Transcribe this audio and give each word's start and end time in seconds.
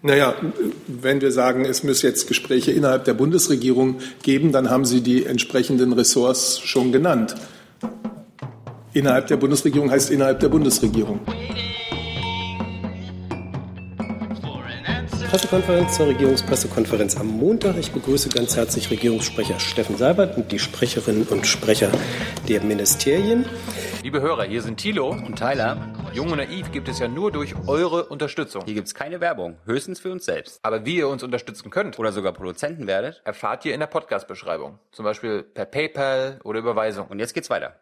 Naja, 0.00 0.36
wenn 0.86 1.20
wir 1.20 1.32
sagen, 1.32 1.64
es 1.64 1.82
müsse 1.82 2.06
jetzt 2.06 2.28
Gespräche 2.28 2.70
innerhalb 2.70 3.04
der 3.04 3.14
Bundesregierung 3.14 3.96
geben, 4.22 4.52
dann 4.52 4.70
haben 4.70 4.84
Sie 4.84 5.00
die 5.00 5.26
entsprechenden 5.26 5.92
Ressorts 5.92 6.60
schon 6.60 6.92
genannt. 6.92 7.34
Innerhalb 8.92 9.26
der 9.26 9.36
Bundesregierung 9.36 9.90
heißt 9.90 10.10
innerhalb 10.10 10.38
der 10.38 10.50
Bundesregierung. 10.50 11.20
Pressekonferenz 15.30 15.96
zur 15.96 16.06
Regierungspressekonferenz 16.06 17.16
am 17.16 17.26
Montag. 17.26 17.76
Ich 17.76 17.90
begrüße 17.90 18.28
ganz 18.30 18.56
herzlich 18.56 18.90
Regierungssprecher 18.90 19.60
Steffen 19.60 19.96
Seibert 19.96 20.36
und 20.36 20.52
die 20.52 20.58
Sprecherinnen 20.58 21.24
und 21.24 21.46
Sprecher 21.46 21.90
der 22.48 22.62
Ministerien. 22.62 23.44
Liebe 24.02 24.22
Hörer, 24.22 24.44
hier 24.44 24.62
sind 24.62 24.78
Thilo 24.78 25.10
und 25.10 25.36
Tyler. 25.36 25.97
Jung 26.12 26.30
und 26.30 26.38
Naiv 26.38 26.72
gibt 26.72 26.88
es 26.88 26.98
ja 26.98 27.08
nur 27.08 27.30
durch 27.30 27.54
eure 27.66 28.06
Unterstützung. 28.06 28.62
Hier 28.64 28.74
gibt 28.74 28.86
es 28.86 28.94
keine 28.94 29.20
Werbung, 29.20 29.56
höchstens 29.66 30.00
für 30.00 30.10
uns 30.10 30.24
selbst. 30.24 30.58
Aber 30.62 30.84
wie 30.86 30.96
ihr 30.96 31.08
uns 31.08 31.22
unterstützen 31.22 31.70
könnt 31.70 31.98
oder 31.98 32.12
sogar 32.12 32.32
Produzenten 32.32 32.86
werdet, 32.86 33.20
erfahrt 33.24 33.64
ihr 33.64 33.74
in 33.74 33.80
der 33.80 33.86
Podcast-Beschreibung. 33.88 34.78
Zum 34.92 35.04
Beispiel 35.04 35.42
per 35.42 35.66
PayPal 35.66 36.40
oder 36.44 36.60
Überweisung. 36.60 37.08
Und 37.08 37.18
jetzt 37.18 37.34
geht's 37.34 37.50
weiter. 37.50 37.74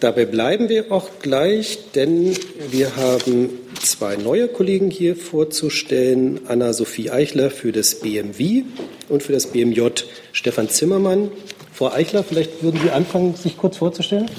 Dabei 0.00 0.24
bleiben 0.24 0.68
wir 0.68 0.92
auch 0.92 1.08
gleich, 1.20 1.92
denn 1.92 2.36
wir 2.70 2.96
haben 2.96 3.50
zwei 3.80 4.16
neue 4.16 4.48
Kollegen 4.48 4.90
hier 4.90 5.16
vorzustellen. 5.16 6.40
Anna-Sophie 6.46 7.10
Eichler 7.10 7.50
für 7.50 7.72
das 7.72 8.00
BMW 8.00 8.64
und 9.08 9.22
für 9.22 9.32
das 9.32 9.48
BMJ 9.48 10.04
Stefan 10.32 10.68
Zimmermann. 10.68 11.30
Frau 11.72 11.90
Eichler, 11.92 12.22
vielleicht 12.22 12.62
würden 12.62 12.80
Sie 12.80 12.90
anfangen, 12.90 13.34
sich 13.34 13.56
kurz 13.56 13.78
vorzustellen? 13.78 14.30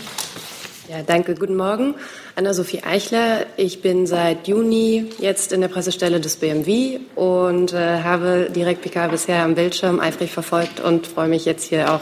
Ja, 0.87 1.01
danke. 1.01 1.33
Guten 1.33 1.55
Morgen. 1.55 1.95
Anna-Sophie 2.35 2.83
Eichler. 2.83 3.47
Ich 3.57 3.81
bin 3.81 4.05
seit 4.05 4.47
Juni 4.47 5.09
jetzt 5.17 5.51
in 5.51 5.61
der 5.61 5.67
Pressestelle 5.67 6.19
des 6.19 6.35
BMW 6.35 6.99
und 7.15 7.73
äh, 7.73 8.03
habe 8.03 8.51
direkt 8.55 8.83
PK 8.83 9.07
bisher 9.07 9.43
am 9.43 9.55
Bildschirm 9.55 9.99
eifrig 9.99 10.31
verfolgt 10.31 10.79
und 10.79 11.07
freue 11.07 11.27
mich 11.27 11.45
jetzt 11.45 11.63
hier 11.63 11.91
auch 11.91 12.01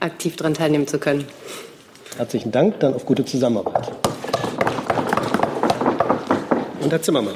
aktiv 0.00 0.36
daran 0.36 0.54
teilnehmen 0.54 0.86
zu 0.86 0.98
können. 0.98 1.26
Herzlichen 2.16 2.50
Dank, 2.52 2.80
dann 2.80 2.94
auf 2.94 3.04
gute 3.04 3.26
Zusammenarbeit. 3.26 3.92
Und 6.80 6.90
Herr 6.90 7.02
Zimmermann. 7.02 7.34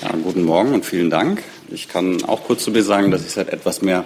Ja, 0.00 0.10
guten 0.22 0.44
Morgen 0.44 0.74
und 0.74 0.86
vielen 0.86 1.10
Dank. 1.10 1.42
Ich 1.70 1.88
kann 1.88 2.22
auch 2.24 2.44
kurz 2.44 2.62
zu 2.62 2.70
mir 2.70 2.84
sagen, 2.84 3.10
dass 3.10 3.22
ich 3.26 3.32
seit 3.32 3.48
etwas 3.48 3.82
mehr 3.82 4.04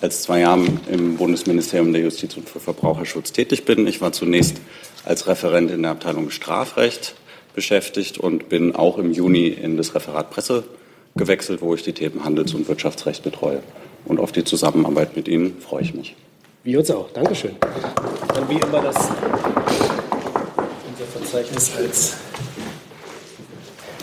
als 0.00 0.22
zwei 0.22 0.40
Jahren 0.40 0.80
im 0.90 1.16
Bundesministerium 1.16 1.92
der 1.92 2.02
Justiz 2.02 2.36
und 2.36 2.48
für 2.48 2.60
Verbraucherschutz 2.60 3.32
tätig 3.32 3.64
bin. 3.64 3.86
Ich 3.86 4.00
war 4.00 4.12
zunächst 4.12 4.60
als 5.04 5.26
Referent 5.26 5.70
in 5.70 5.82
der 5.82 5.92
Abteilung 5.92 6.30
Strafrecht 6.30 7.14
beschäftigt 7.54 8.18
und 8.18 8.48
bin 8.48 8.74
auch 8.74 8.98
im 8.98 9.12
Juni 9.12 9.48
in 9.48 9.76
das 9.76 9.94
Referat 9.94 10.30
Presse 10.30 10.64
gewechselt, 11.16 11.60
wo 11.60 11.74
ich 11.74 11.82
die 11.82 11.92
Themen 11.92 12.24
Handels- 12.24 12.54
und 12.54 12.68
Wirtschaftsrecht 12.68 13.22
betreue. 13.22 13.62
Und 14.04 14.20
auf 14.20 14.32
die 14.32 14.44
Zusammenarbeit 14.44 15.16
mit 15.16 15.28
Ihnen 15.28 15.60
freue 15.60 15.82
ich 15.82 15.94
mich. 15.94 16.16
Wir 16.62 16.78
uns 16.78 16.90
auch. 16.90 17.10
Dankeschön. 17.12 17.56
Dann 18.34 18.48
wie 18.48 18.54
immer 18.54 18.80
das 18.82 18.96
unser 20.88 21.06
Verzeichnis 21.12 21.72
als 21.76 22.16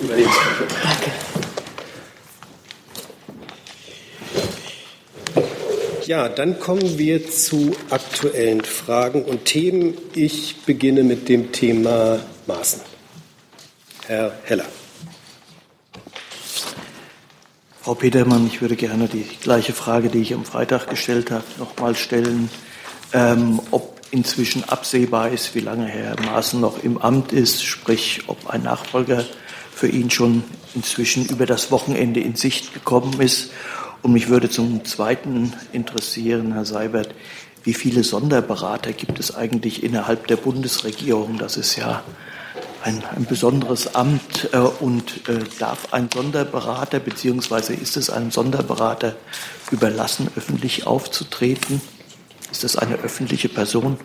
Überlebenspapier. 0.02 0.68
Danke. 0.84 1.27
Ja, 6.08 6.30
dann 6.30 6.58
kommen 6.58 6.98
wir 6.98 7.30
zu 7.30 7.76
aktuellen 7.90 8.64
Fragen 8.64 9.26
und 9.26 9.44
Themen. 9.44 9.94
Ich 10.16 10.56
beginne 10.66 11.04
mit 11.04 11.28
dem 11.28 11.52
Thema 11.52 12.22
Maßen. 12.46 12.80
Herr 14.06 14.32
Heller. 14.46 14.64
Frau 17.82 17.94
Petermann, 17.94 18.48
ich 18.48 18.62
würde 18.62 18.78
gerne 18.78 19.10
die 19.10 19.26
gleiche 19.42 19.74
Frage, 19.74 20.08
die 20.08 20.22
ich 20.22 20.34
am 20.34 20.46
Freitag 20.46 20.90
gestellt 20.90 21.30
habe, 21.30 21.44
noch 21.60 21.78
mal 21.78 21.94
stellen. 21.94 22.50
Ähm, 23.12 23.60
ob 23.72 24.00
inzwischen 24.10 24.64
absehbar 24.64 25.32
ist, 25.32 25.56
wie 25.56 25.60
lange 25.60 25.88
Herr 25.88 26.16
Maaßen 26.22 26.62
noch 26.62 26.82
im 26.86 27.00
Amt 27.00 27.34
ist, 27.34 27.66
sprich, 27.66 28.22
ob 28.28 28.50
ein 28.50 28.64
Nachfolger 28.64 29.26
für 29.76 29.90
ihn 29.90 30.10
schon 30.10 30.46
inzwischen 30.74 31.26
über 31.26 31.46
das 31.46 31.70
Wochenende 31.70 32.22
in 32.22 32.36
Sicht 32.36 32.74
gekommen 32.74 33.20
ist. 33.20 33.52
Und 34.08 34.14
mich 34.14 34.30
würde 34.30 34.50
zum 34.50 34.86
Zweiten 34.86 35.52
interessieren, 35.74 36.54
Herr 36.54 36.64
Seibert, 36.64 37.14
wie 37.66 37.74
viele 37.74 38.06
Sonderberater 38.06 38.94
gibt 38.94 39.20
es 39.20 39.36
eigentlich 39.36 39.84
innerhalb 39.84 40.28
der 40.28 40.38
Bundesregierung? 40.38 41.38
Das 41.38 41.58
ist 41.58 41.76
ja 41.76 42.06
ein, 42.84 43.04
ein 43.18 43.26
besonderes 43.26 43.96
Amt 43.96 44.48
äh, 44.54 44.60
und 44.60 45.28
äh, 45.28 45.40
darf 45.60 45.92
ein 45.94 46.08
Sonderberater 46.10 47.02
beziehungsweise 47.02 47.74
ist 47.74 47.98
es 47.98 48.10
einem 48.10 48.32
Sonderberater 48.32 49.18
überlassen, 49.72 50.30
öffentlich 50.38 50.88
aufzutreten? 50.88 51.82
Ist 52.50 52.64
das 52.64 52.78
eine 52.78 52.96
öffentliche 53.00 53.50
Person? 53.50 53.98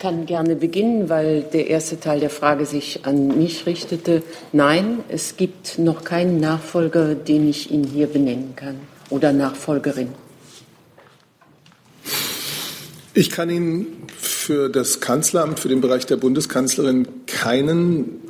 Kann 0.00 0.24
gerne 0.24 0.56
beginnen, 0.56 1.10
weil 1.10 1.42
der 1.42 1.68
erste 1.68 2.00
Teil 2.00 2.20
der 2.20 2.30
Frage 2.30 2.64
sich 2.64 3.04
an 3.04 3.36
mich 3.36 3.66
richtete. 3.66 4.22
Nein, 4.50 5.00
es 5.10 5.36
gibt 5.36 5.78
noch 5.78 6.04
keinen 6.04 6.40
Nachfolger, 6.40 7.14
den 7.14 7.46
ich 7.46 7.70
Ihnen 7.70 7.84
hier 7.84 8.06
benennen 8.06 8.54
kann 8.56 8.76
oder 9.10 9.34
Nachfolgerin. 9.34 10.08
Ich 13.12 13.28
kann 13.28 13.50
Ihnen 13.50 14.06
für 14.16 14.70
das 14.70 15.00
Kanzleramt, 15.00 15.60
für 15.60 15.68
den 15.68 15.82
Bereich 15.82 16.06
der 16.06 16.16
Bundeskanzlerin 16.16 17.06
keinen 17.26 18.22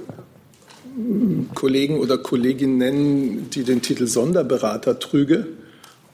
Kollegen 1.54 2.00
oder 2.00 2.18
Kollegin 2.18 2.78
nennen, 2.78 3.48
die 3.50 3.62
den 3.62 3.80
Titel 3.80 4.08
Sonderberater 4.08 4.98
trüge. 4.98 5.46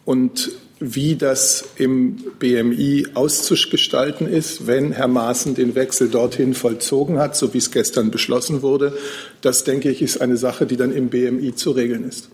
Und 0.04 0.50
wie 0.78 1.16
das 1.16 1.64
im 1.76 2.16
BMI 2.38 3.08
auszugestalten 3.14 4.26
ist, 4.28 4.66
wenn 4.66 4.92
Herr 4.92 5.08
Maaßen 5.08 5.54
den 5.54 5.74
Wechsel 5.74 6.10
dorthin 6.10 6.52
vollzogen 6.52 7.18
hat, 7.18 7.34
so 7.34 7.54
wie 7.54 7.58
es 7.58 7.70
gestern 7.70 8.10
beschlossen 8.10 8.60
wurde, 8.60 8.96
das 9.40 9.64
denke 9.64 9.90
ich, 9.90 10.02
ist 10.02 10.20
eine 10.20 10.36
Sache, 10.36 10.66
die 10.66 10.76
dann 10.76 10.92
im 10.92 11.08
BMI 11.08 11.54
zu 11.54 11.70
regeln 11.70 12.06
ist. 12.06 12.28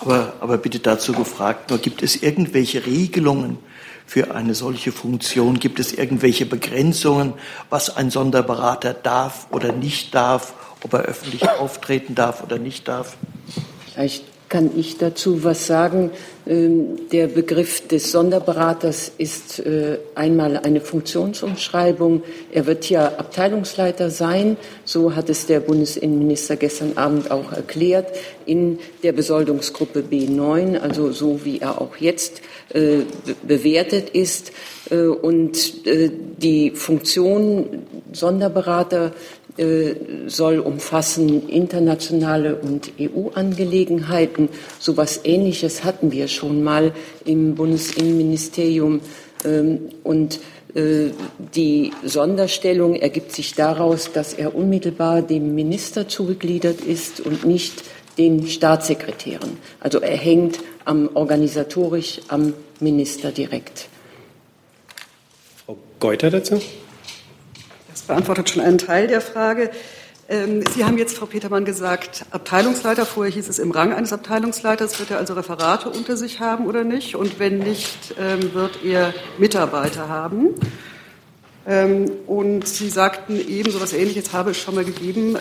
Aber, 0.00 0.34
aber 0.40 0.56
bitte 0.56 0.78
dazu 0.78 1.12
gefragt, 1.12 1.70
nur 1.70 1.78
gibt 1.78 2.02
es 2.02 2.22
irgendwelche 2.22 2.86
Regelungen 2.86 3.58
für 4.06 4.34
eine 4.34 4.54
solche 4.54 4.92
Funktion? 4.92 5.58
Gibt 5.58 5.78
es 5.78 5.92
irgendwelche 5.92 6.46
Begrenzungen, 6.46 7.34
was 7.68 7.94
ein 7.94 8.10
Sonderberater 8.10 8.94
darf 8.94 9.48
oder 9.50 9.72
nicht 9.72 10.14
darf, 10.14 10.54
ob 10.82 10.94
er 10.94 11.02
öffentlich 11.02 11.48
auftreten 11.48 12.14
darf 12.14 12.42
oder 12.42 12.58
nicht 12.58 12.88
darf? 12.88 13.16
Vielleicht 13.92 14.24
kann 14.48 14.70
ich 14.76 14.98
dazu 14.98 15.42
was 15.44 15.66
sagen. 15.66 16.10
Ähm, 16.46 17.08
der 17.10 17.26
Begriff 17.26 17.88
des 17.88 18.12
Sonderberaters 18.12 19.10
ist 19.18 19.58
äh, 19.58 19.98
einmal 20.14 20.56
eine 20.58 20.80
Funktionsumschreibung. 20.80 22.22
Er 22.52 22.66
wird 22.66 22.88
ja 22.88 23.06
Abteilungsleiter 23.06 24.10
sein, 24.10 24.56
so 24.84 25.16
hat 25.16 25.28
es 25.28 25.46
der 25.46 25.60
Bundesinnenminister 25.60 26.56
gestern 26.56 26.96
Abend 26.96 27.30
auch 27.30 27.52
erklärt, 27.52 28.14
in 28.44 28.78
der 29.02 29.12
Besoldungsgruppe 29.12 30.04
B9, 30.08 30.78
also 30.78 31.10
so 31.10 31.44
wie 31.44 31.58
er 31.58 31.80
auch 31.80 31.96
jetzt 31.96 32.42
äh, 32.72 32.98
bewertet 33.42 34.10
ist. 34.10 34.52
Äh, 34.90 35.06
und 35.06 35.84
die 35.84 36.70
Funktion 36.70 37.82
Sonderberater 38.12 39.12
soll 40.26 40.58
umfassen 40.58 41.48
internationale 41.48 42.56
und 42.56 42.92
EU-Angelegenheiten. 43.00 44.48
So 44.78 44.92
etwas 44.92 45.20
Ähnliches 45.24 45.84
hatten 45.84 46.12
wir 46.12 46.28
schon 46.28 46.62
mal 46.62 46.92
im 47.24 47.54
Bundesinnenministerium. 47.54 49.00
Ähm, 49.44 49.80
und 50.02 50.40
äh, 50.74 51.10
die 51.54 51.92
Sonderstellung 52.04 52.96
ergibt 52.96 53.32
sich 53.32 53.54
daraus, 53.54 54.12
dass 54.12 54.34
er 54.34 54.54
unmittelbar 54.54 55.22
dem 55.22 55.54
Minister 55.54 56.06
zugegliedert 56.06 56.80
ist 56.82 57.20
und 57.20 57.44
nicht 57.44 57.82
den 58.18 58.46
Staatssekretären. 58.46 59.58
Also 59.80 60.00
er 60.00 60.16
hängt 60.16 60.58
am, 60.84 61.08
organisatorisch 61.14 62.20
am 62.28 62.54
Minister 62.80 63.32
direkt. 63.32 63.88
Frau 65.64 65.76
Geuter 65.98 66.30
dazu? 66.30 66.60
Beantwortet 68.06 68.50
schon 68.50 68.62
einen 68.62 68.78
Teil 68.78 69.06
der 69.06 69.20
Frage. 69.20 69.70
Ähm, 70.28 70.64
Sie 70.74 70.84
haben 70.84 70.98
jetzt, 70.98 71.16
Frau 71.16 71.26
Petermann, 71.26 71.64
gesagt, 71.64 72.24
Abteilungsleiter. 72.30 73.06
Vorher 73.06 73.32
hieß 73.32 73.48
es 73.48 73.58
im 73.58 73.70
Rang 73.70 73.92
eines 73.92 74.12
Abteilungsleiters. 74.12 74.98
Wird 74.98 75.12
er 75.12 75.18
also 75.18 75.34
Referate 75.34 75.88
unter 75.88 76.16
sich 76.16 76.40
haben 76.40 76.66
oder 76.66 76.82
nicht? 76.82 77.14
Und 77.14 77.38
wenn 77.38 77.58
nicht, 77.58 78.14
ähm, 78.18 78.52
wird 78.52 78.84
er 78.84 79.14
Mitarbeiter 79.38 80.08
haben? 80.08 80.54
Ähm, 81.66 82.10
und 82.26 82.66
Sie 82.66 82.88
sagten 82.88 83.36
eben, 83.36 83.70
so 83.70 83.78
etwas 83.78 83.92
Ähnliches 83.92 84.32
habe 84.32 84.50
es 84.50 84.58
schon 84.58 84.74
mal 84.74 84.84
gegeben. 84.84 85.36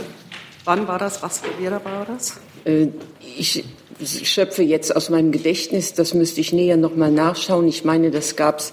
Wann 0.66 0.88
war 0.88 1.00
das? 1.00 1.24
Was, 1.24 1.42
wer 1.60 1.72
war 1.84 2.06
das? 2.06 2.40
Äh, 2.66 2.88
ich 3.38 3.64
schöpfe 4.24 4.62
jetzt 4.62 4.96
aus 4.96 5.10
meinem 5.10 5.32
Gedächtnis. 5.32 5.94
Das 5.94 6.14
müsste 6.14 6.42
ich 6.42 6.54
näher 6.54 6.78
noch 6.78 6.96
mal 6.96 7.12
nachschauen. 7.12 7.68
Ich 7.68 7.86
meine, 7.86 8.12
das 8.12 8.36
gab 8.36 8.60
es 8.60 8.72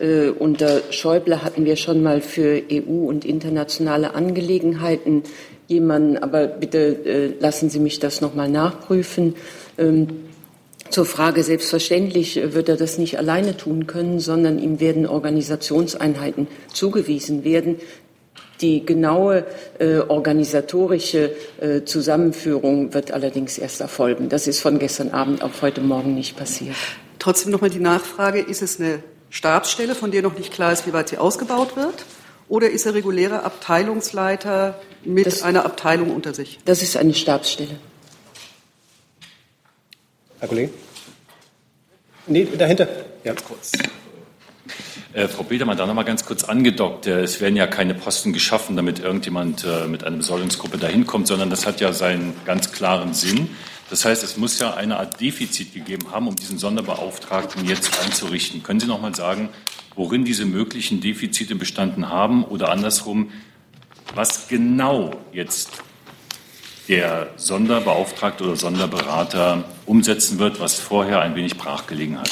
Äh, 0.00 0.30
unter 0.30 0.82
Schäuble 0.90 1.42
hatten 1.42 1.64
wir 1.64 1.76
schon 1.76 2.02
mal 2.02 2.20
für 2.20 2.62
EU 2.70 3.06
und 3.08 3.24
internationale 3.24 4.14
Angelegenheiten 4.14 5.22
jemanden, 5.66 6.18
aber 6.18 6.46
bitte 6.46 6.78
äh, 6.78 7.32
lassen 7.40 7.70
Sie 7.70 7.80
mich 7.80 7.98
das 7.98 8.20
noch 8.20 8.34
mal 8.34 8.48
nachprüfen. 8.48 9.34
Ähm, 9.76 10.08
zur 10.90 11.04
Frage, 11.04 11.42
selbstverständlich 11.42 12.40
wird 12.54 12.68
er 12.70 12.76
das 12.76 12.96
nicht 12.96 13.18
alleine 13.18 13.56
tun 13.56 13.86
können, 13.86 14.20
sondern 14.20 14.58
ihm 14.58 14.80
werden 14.80 15.06
Organisationseinheiten 15.06 16.46
zugewiesen 16.72 17.44
werden. 17.44 17.76
Die 18.62 18.84
genaue 18.86 19.44
äh, 19.78 19.98
organisatorische 19.98 21.32
äh, 21.60 21.84
Zusammenführung 21.84 22.94
wird 22.94 23.12
allerdings 23.12 23.58
erst 23.58 23.80
erfolgen. 23.80 24.28
Das 24.30 24.46
ist 24.46 24.60
von 24.60 24.78
gestern 24.78 25.10
Abend 25.10 25.42
auf 25.42 25.62
heute 25.62 25.80
Morgen 25.80 26.14
nicht 26.14 26.36
passiert. 26.36 26.74
Trotzdem 27.18 27.52
noch 27.52 27.60
mal 27.60 27.70
die 27.70 27.80
Nachfrage, 27.80 28.40
ist 28.40 28.62
es 28.62 28.80
eine 28.80 29.00
Stabsstelle, 29.30 29.94
von 29.94 30.10
der 30.10 30.22
noch 30.22 30.36
nicht 30.38 30.52
klar 30.52 30.72
ist, 30.72 30.86
wie 30.86 30.92
weit 30.92 31.08
sie 31.08 31.18
ausgebaut 31.18 31.76
wird? 31.76 32.04
Oder 32.48 32.70
ist 32.70 32.86
er 32.86 32.94
regulärer 32.94 33.44
Abteilungsleiter 33.44 34.80
mit 35.04 35.26
das, 35.26 35.42
einer 35.42 35.66
Abteilung 35.66 36.14
unter 36.14 36.32
sich? 36.32 36.58
Das 36.64 36.82
ist 36.82 36.96
eine 36.96 37.14
Stabsstelle. 37.14 37.78
Herr 40.40 40.48
Kollege? 40.48 40.72
Nee, 42.26 42.46
dahinter. 42.56 42.88
Ja, 43.24 43.34
kurz. 43.34 43.72
Äh, 45.12 45.28
Frau 45.28 45.42
Petermann, 45.42 45.76
da 45.76 45.86
noch 45.86 45.94
mal 45.94 46.04
ganz 46.04 46.24
kurz 46.24 46.44
angedockt. 46.44 47.06
Äh, 47.06 47.22
es 47.22 47.40
werden 47.40 47.56
ja 47.56 47.66
keine 47.66 47.94
Posten 47.94 48.32
geschaffen, 48.32 48.76
damit 48.76 48.98
irgendjemand 48.98 49.64
äh, 49.64 49.86
mit 49.86 50.04
einer 50.04 50.18
Besoldungsgruppe 50.18 50.78
dahin 50.78 51.06
kommt, 51.06 51.26
sondern 51.26 51.50
das 51.50 51.66
hat 51.66 51.80
ja 51.80 51.92
seinen 51.92 52.34
ganz 52.44 52.72
klaren 52.72 53.14
Sinn. 53.14 53.50
Das 53.90 54.04
heißt, 54.04 54.22
es 54.22 54.36
muss 54.36 54.58
ja 54.58 54.74
eine 54.74 54.98
Art 54.98 55.20
Defizit 55.20 55.72
gegeben 55.72 56.10
haben, 56.10 56.28
um 56.28 56.36
diesen 56.36 56.58
Sonderbeauftragten 56.58 57.66
jetzt 57.66 58.02
einzurichten. 58.04 58.62
Können 58.62 58.80
Sie 58.80 58.86
noch 58.86 59.00
mal 59.00 59.14
sagen, 59.14 59.48
worin 59.96 60.24
diese 60.24 60.44
möglichen 60.44 61.00
Defizite 61.00 61.54
bestanden 61.54 62.08
haben 62.08 62.44
oder 62.44 62.70
andersrum, 62.70 63.30
was 64.14 64.48
genau 64.48 65.12
jetzt 65.32 65.70
der 66.88 67.28
Sonderbeauftragte 67.36 68.44
oder 68.44 68.56
Sonderberater 68.56 69.64
umsetzen 69.86 70.38
wird, 70.38 70.60
was 70.60 70.74
vorher 70.74 71.20
ein 71.20 71.34
wenig 71.34 71.56
brachgelegen 71.56 72.18
hat? 72.18 72.30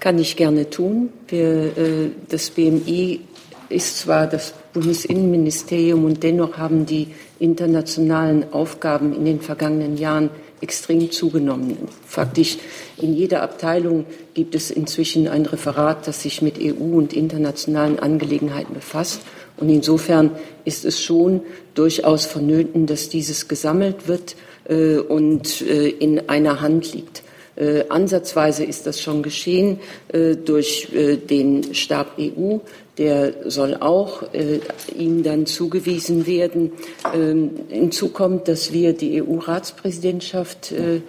Kann 0.00 0.18
ich 0.18 0.36
gerne 0.36 0.70
tun. 0.70 1.10
Wir, 1.28 1.76
äh, 1.76 2.10
das 2.28 2.50
BMI 2.50 3.20
ist 3.68 3.98
zwar 3.98 4.26
das 4.26 4.54
Bundesinnenministerium 4.72 6.04
und 6.04 6.22
dennoch 6.22 6.58
haben 6.58 6.86
die 6.86 7.08
internationalen 7.38 8.52
Aufgaben 8.52 9.14
in 9.14 9.24
den 9.24 9.40
vergangenen 9.40 9.96
Jahren 9.96 10.30
extrem 10.60 11.10
zugenommen. 11.10 11.76
Faktisch 12.06 12.58
in 12.96 13.14
jeder 13.14 13.42
Abteilung 13.42 14.06
gibt 14.34 14.54
es 14.54 14.70
inzwischen 14.70 15.28
ein 15.28 15.44
Referat, 15.44 16.06
das 16.06 16.22
sich 16.22 16.40
mit 16.40 16.58
EU 16.58 16.96
und 16.96 17.12
internationalen 17.12 17.98
Angelegenheiten 17.98 18.74
befasst. 18.74 19.20
Und 19.58 19.68
insofern 19.68 20.30
ist 20.64 20.84
es 20.84 21.00
schon 21.00 21.40
durchaus 21.74 22.26
vonnöten, 22.26 22.86
dass 22.86 23.08
dieses 23.08 23.48
gesammelt 23.48 24.08
wird 24.08 24.36
äh, 24.68 24.96
und 24.96 25.62
äh, 25.62 25.88
in 25.88 26.28
einer 26.28 26.60
Hand 26.60 26.92
liegt. 26.92 27.22
Äh, 27.56 27.84
ansatzweise 27.88 28.64
ist 28.64 28.86
das 28.86 29.00
schon 29.00 29.22
geschehen 29.22 29.80
äh, 30.08 30.36
durch 30.36 30.92
äh, 30.94 31.16
den 31.16 31.74
Stab 31.74 32.18
EU. 32.18 32.58
Der 32.98 33.50
soll 33.50 33.74
auch 33.74 34.22
äh, 34.32 34.60
ihm 34.96 35.22
dann 35.22 35.46
zugewiesen 35.46 36.26
werden. 36.26 36.72
Ähm, 37.14 37.50
hinzu 37.68 38.08
kommt, 38.08 38.48
dass 38.48 38.72
wir 38.72 38.94
die 38.94 39.22
EU-Ratspräsidentschaft 39.22 40.72
äh, 40.72 41.00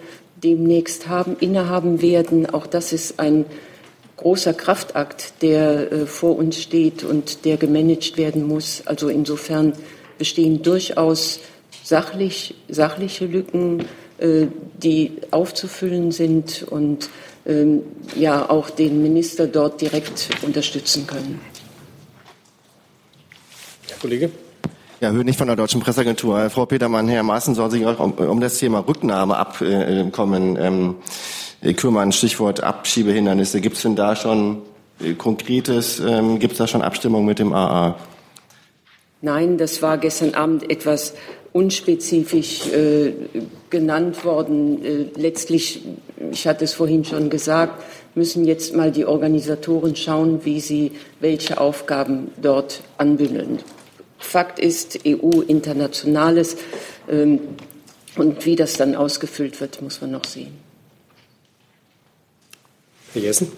demnächst 0.42 1.08
haben, 1.08 1.36
innehaben 1.40 2.02
werden. 2.02 2.48
Auch 2.48 2.66
das 2.66 2.92
ist 2.92 3.18
ein 3.18 3.46
großer 4.18 4.52
Kraftakt, 4.52 5.42
der 5.42 5.92
äh, 5.92 6.06
vor 6.06 6.36
uns 6.36 6.60
steht 6.60 7.04
und 7.04 7.44
der 7.44 7.56
gemanagt 7.56 8.18
werden 8.18 8.46
muss. 8.46 8.82
Also 8.84 9.08
insofern 9.08 9.72
bestehen 10.18 10.62
durchaus 10.62 11.40
sachlich, 11.84 12.54
sachliche 12.68 13.24
Lücken, 13.26 13.84
äh, 14.18 14.46
die 14.82 15.12
aufzufüllen 15.30 16.12
sind 16.12 16.64
und 16.68 17.08
ähm, 17.46 17.82
ja 18.16 18.50
auch 18.50 18.70
den 18.70 19.02
Minister 19.02 19.46
dort 19.46 19.80
direkt 19.80 20.28
unterstützen 20.42 21.06
können. 21.06 21.40
Herr 23.98 24.02
Kollege. 24.02 24.30
Ja, 25.00 25.10
Hönig 25.10 25.36
von 25.36 25.48
der 25.48 25.56
Deutschen 25.56 25.80
Presseagentur. 25.80 26.50
Frau 26.50 26.66
Petermann, 26.66 27.08
Herr 27.08 27.24
Maaßen 27.24 27.56
soll 27.56 27.68
sich 27.72 27.84
auch 27.84 27.98
um, 27.98 28.12
um 28.12 28.40
das 28.40 28.58
Thema 28.58 28.78
Rücknahme 28.86 29.36
abkommen 29.36 30.56
ähm, 30.56 31.74
kümmern. 31.74 32.12
Stichwort 32.12 32.62
Abschiebehindernisse. 32.62 33.60
Gibt 33.60 33.74
es 33.76 33.82
denn 33.82 33.96
da 33.96 34.14
schon 34.14 34.62
äh, 35.00 35.14
Konkretes? 35.14 35.98
Ähm, 35.98 36.38
Gibt 36.38 36.52
es 36.52 36.58
da 36.58 36.68
schon 36.68 36.82
Abstimmung 36.82 37.24
mit 37.24 37.40
dem 37.40 37.52
AA? 37.52 37.96
Nein, 39.20 39.58
das 39.58 39.82
war 39.82 39.98
gestern 39.98 40.34
Abend 40.34 40.70
etwas 40.70 41.14
unspezifisch 41.52 42.68
äh, 42.68 43.14
genannt 43.68 44.24
worden. 44.24 44.84
Äh, 44.84 45.06
letztlich, 45.16 45.82
ich 46.30 46.46
hatte 46.46 46.64
es 46.64 46.74
vorhin 46.74 47.04
schon 47.04 47.30
gesagt, 47.30 47.82
müssen 48.14 48.44
jetzt 48.44 48.76
mal 48.76 48.92
die 48.92 49.06
Organisatoren 49.06 49.96
schauen, 49.96 50.44
wie 50.44 50.60
sie 50.60 50.92
welche 51.18 51.60
Aufgaben 51.60 52.30
dort 52.40 52.82
anbündeln. 52.96 53.58
Fakt 54.18 54.58
ist, 54.58 55.00
EU, 55.06 55.40
Internationales. 55.40 56.56
Ähm, 57.08 57.40
und 58.16 58.44
wie 58.44 58.56
das 58.56 58.74
dann 58.74 58.94
ausgefüllt 58.94 59.60
wird, 59.60 59.80
muss 59.80 60.00
man 60.00 60.10
noch 60.10 60.24
sehen. 60.24 60.58
Herr 63.14 63.22
Jessen? 63.22 63.52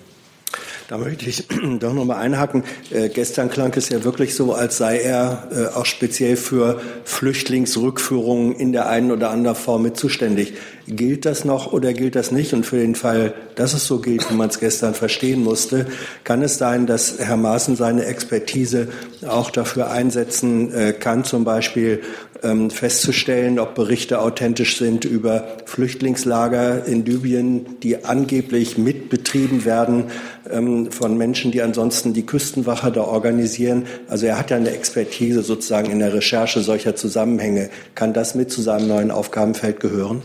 Da 0.90 0.98
möchte 0.98 1.28
ich 1.28 1.46
doch 1.78 1.94
noch 1.94 2.04
mal 2.04 2.16
einhaken. 2.16 2.64
Äh, 2.90 3.10
gestern 3.10 3.48
klang 3.48 3.72
es 3.76 3.90
ja 3.90 4.02
wirklich 4.02 4.34
so, 4.34 4.54
als 4.54 4.76
sei 4.76 4.98
er 4.98 5.46
äh, 5.52 5.66
auch 5.78 5.86
speziell 5.86 6.34
für 6.34 6.80
Flüchtlingsrückführungen 7.04 8.56
in 8.56 8.72
der 8.72 8.88
einen 8.88 9.12
oder 9.12 9.30
anderen 9.30 9.56
Form 9.56 9.82
mit 9.82 9.96
zuständig. 9.96 10.54
Gilt 10.88 11.26
das 11.26 11.44
noch 11.44 11.72
oder 11.72 11.92
gilt 11.92 12.16
das 12.16 12.32
nicht? 12.32 12.54
Und 12.54 12.66
für 12.66 12.78
den 12.78 12.96
Fall, 12.96 13.34
dass 13.54 13.72
es 13.72 13.86
so 13.86 14.00
gilt, 14.00 14.28
wie 14.32 14.34
man 14.34 14.48
es 14.48 14.58
gestern 14.58 14.94
verstehen 14.94 15.44
musste, 15.44 15.86
kann 16.24 16.42
es 16.42 16.58
sein, 16.58 16.88
dass 16.88 17.20
Herr 17.20 17.36
Maaßen 17.36 17.76
seine 17.76 18.06
Expertise 18.06 18.88
auch 19.24 19.50
dafür 19.50 19.92
einsetzen 19.92 20.74
äh, 20.74 20.92
kann, 20.92 21.22
zum 21.22 21.44
Beispiel 21.44 22.00
ähm, 22.42 22.70
festzustellen, 22.70 23.58
ob 23.58 23.74
Berichte 23.74 24.20
authentisch 24.20 24.78
sind 24.78 25.04
über 25.04 25.58
Flüchtlingslager 25.66 26.84
in 26.86 27.04
Libyen, 27.04 27.78
die 27.82 28.04
angeblich 28.04 28.78
mitbetrieben 28.78 29.64
werden 29.64 30.06
ähm, 30.52 30.90
von 30.90 31.16
Menschen, 31.16 31.50
die 31.50 31.62
ansonsten 31.62 32.12
die 32.12 32.26
Küstenwache 32.26 32.92
da 32.92 33.02
organisieren. 33.02 33.86
Also 34.08 34.26
er 34.26 34.38
hat 34.38 34.50
ja 34.50 34.56
eine 34.56 34.70
Expertise 34.70 35.42
sozusagen 35.42 35.90
in 35.90 35.98
der 35.98 36.14
Recherche 36.14 36.60
solcher 36.60 36.96
Zusammenhänge. 36.96 37.70
Kann 37.94 38.12
das 38.12 38.34
mit 38.34 38.50
zu 38.50 38.62
seinem 38.62 38.88
neuen 38.88 39.10
Aufgabenfeld 39.10 39.80
gehören? 39.80 40.22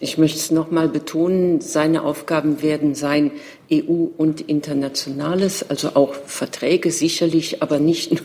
Ich 0.00 0.16
möchte 0.16 0.38
es 0.38 0.52
noch 0.52 0.70
mal 0.70 0.88
betonen, 0.88 1.60
seine 1.60 2.04
Aufgaben 2.04 2.62
werden 2.62 2.94
sein 2.94 3.32
EU 3.72 4.06
und 4.16 4.40
Internationales, 4.42 5.68
also 5.68 5.90
auch 5.94 6.14
Verträge 6.14 6.92
sicherlich, 6.92 7.62
aber 7.62 7.80
nicht, 7.80 8.22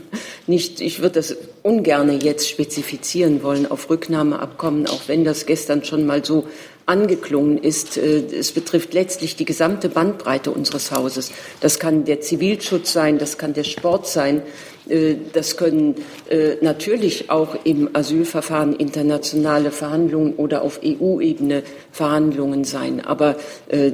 nicht 0.48 0.82
ich 0.82 1.00
würde 1.00 1.16
das 1.16 1.36
ungern 1.64 2.20
jetzt 2.22 2.48
spezifizieren 2.48 3.42
wollen 3.42 3.70
auf 3.70 3.90
Rücknahmeabkommen, 3.90 4.86
auch 4.86 5.08
wenn 5.08 5.24
das 5.24 5.48
gestern 5.48 5.84
schon 5.84 6.06
mal 6.06 6.24
so 6.24 6.46
angeklungen 6.86 7.58
ist. 7.58 7.98
Äh, 7.98 8.24
es 8.40 8.52
betrifft 8.52 8.94
letztlich 8.94 9.36
die 9.36 9.46
gesamte 9.46 9.90
Bandbreite 9.90 10.52
unseres 10.52 10.92
Hauses. 10.92 11.32
Das 11.62 11.80
kann 11.80 12.06
der 12.06 12.22
Zivilschutz 12.22 12.94
sein, 12.94 13.18
das 13.18 13.38
kann 13.38 13.54
der 13.54 13.64
Sport 13.64 14.08
sein, 14.08 14.42
äh, 14.90 15.16
das 15.34 15.58
können 15.58 15.96
äh, 16.30 16.56
natürlich 16.62 17.30
auch 17.30 17.56
im 17.64 17.90
Asylverfahren 17.94 18.76
internationale 18.76 19.72
Verhandlungen 19.72 20.34
oder 20.36 20.62
auf 20.62 20.82
EU-Ebene 20.84 21.64
Verhandlungen 21.92 22.64
sein. 22.64 23.02
Aber 23.02 23.36
äh, 23.70 23.92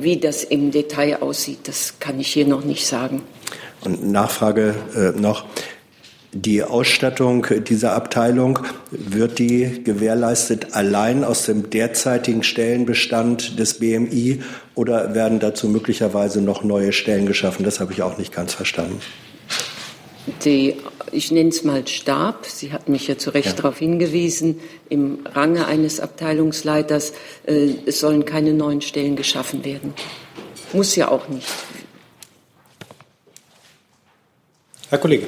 wie 0.00 0.18
das 0.18 0.44
im 0.44 0.70
Detail 0.70 1.22
aussieht, 1.22 1.68
das 1.68 1.94
kann 2.00 2.18
ich 2.20 2.28
hier 2.28 2.46
noch 2.46 2.64
nicht 2.64 2.86
sagen. 2.86 3.22
Und 3.84 4.10
Nachfrage 4.10 4.76
noch. 5.16 5.44
Die 6.34 6.62
Ausstattung 6.62 7.46
dieser 7.68 7.92
Abteilung, 7.92 8.60
wird 8.90 9.38
die 9.38 9.84
gewährleistet 9.84 10.68
allein 10.72 11.24
aus 11.24 11.44
dem 11.44 11.68
derzeitigen 11.68 12.42
Stellenbestand 12.42 13.58
des 13.58 13.74
BMI 13.74 14.42
oder 14.74 15.14
werden 15.14 15.40
dazu 15.40 15.68
möglicherweise 15.68 16.40
noch 16.40 16.64
neue 16.64 16.92
Stellen 16.92 17.26
geschaffen? 17.26 17.64
Das 17.64 17.80
habe 17.80 17.92
ich 17.92 18.02
auch 18.02 18.16
nicht 18.16 18.32
ganz 18.32 18.54
verstanden 18.54 19.00
die, 20.44 20.76
ich 21.10 21.30
nenne 21.30 21.50
es 21.50 21.64
mal 21.64 21.86
Stab, 21.86 22.46
Sie 22.46 22.72
hatten 22.72 22.92
mich 22.92 23.08
ja 23.08 23.18
zu 23.18 23.30
Recht 23.30 23.48
ja. 23.48 23.52
darauf 23.54 23.78
hingewiesen, 23.78 24.60
im 24.88 25.26
Range 25.26 25.66
eines 25.66 26.00
Abteilungsleiters, 26.00 27.12
äh, 27.46 27.70
es 27.86 28.00
sollen 28.00 28.24
keine 28.24 28.52
neuen 28.52 28.80
Stellen 28.80 29.16
geschaffen 29.16 29.64
werden. 29.64 29.94
Muss 30.72 30.96
ja 30.96 31.08
auch 31.08 31.28
nicht. 31.28 31.48
Herr 34.88 34.98
Kollege. 34.98 35.26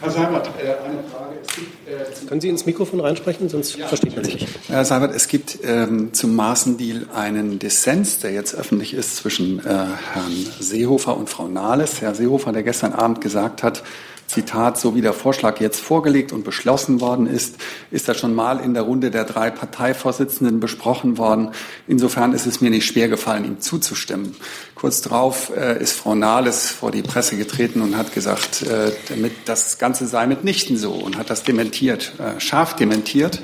Herr 0.00 0.10
Seibert, 0.10 0.48
äh, 0.58 0.62
eine 0.62 1.02
Frage. 1.10 1.36
Gibt, 1.54 1.88
äh, 1.88 2.26
Können 2.26 2.40
Sie 2.40 2.48
ins 2.48 2.66
Mikrofon 2.66 3.00
reinsprechen, 3.00 3.48
sonst 3.48 3.76
ja. 3.76 3.88
versteht 3.88 4.14
man 4.14 4.24
sich 4.24 4.40
nicht. 4.40 4.48
Herr 4.68 4.84
Seibert, 4.84 5.14
es 5.14 5.28
gibt 5.28 5.58
ähm, 5.64 6.12
zum 6.12 6.36
Maßendeal 6.36 7.06
einen 7.14 7.58
Dissens, 7.58 8.20
der 8.20 8.32
jetzt 8.32 8.54
öffentlich 8.54 8.94
ist 8.94 9.16
zwischen 9.16 9.58
äh, 9.60 9.64
Herrn 9.64 10.46
Seehofer 10.60 11.16
und 11.16 11.28
Frau 11.28 11.48
Nahles. 11.48 12.00
Herr 12.00 12.14
Seehofer, 12.14 12.52
der 12.52 12.62
gestern 12.62 12.92
Abend 12.92 13.20
gesagt 13.20 13.62
hat, 13.62 13.82
Zitat, 14.28 14.78
so 14.78 14.94
wie 14.94 15.00
der 15.00 15.14
Vorschlag 15.14 15.58
jetzt 15.58 15.80
vorgelegt 15.80 16.32
und 16.32 16.44
beschlossen 16.44 17.00
worden 17.00 17.26
ist, 17.26 17.56
ist 17.90 18.08
das 18.08 18.18
schon 18.18 18.34
mal 18.34 18.60
in 18.60 18.74
der 18.74 18.82
Runde 18.82 19.10
der 19.10 19.24
drei 19.24 19.50
Parteivorsitzenden 19.50 20.60
besprochen 20.60 21.16
worden. 21.16 21.50
Insofern 21.86 22.34
ist 22.34 22.46
es 22.46 22.60
mir 22.60 22.68
nicht 22.68 22.84
schwer 22.84 23.08
gefallen, 23.08 23.46
ihm 23.46 23.60
zuzustimmen. 23.60 24.36
Kurz 24.78 25.02
darauf 25.02 25.50
äh, 25.56 25.82
ist 25.82 25.94
Frau 25.94 26.14
Nahles 26.14 26.70
vor 26.70 26.92
die 26.92 27.02
Presse 27.02 27.36
getreten 27.36 27.80
und 27.80 27.96
hat 27.96 28.14
gesagt, 28.14 28.62
äh, 28.62 28.92
damit 29.08 29.32
das 29.46 29.78
Ganze 29.78 30.06
sei 30.06 30.28
mitnichten 30.28 30.76
so 30.76 30.92
und 30.92 31.18
hat 31.18 31.30
das 31.30 31.42
dementiert, 31.42 32.12
äh, 32.20 32.38
scharf 32.38 32.76
dementiert. 32.76 33.42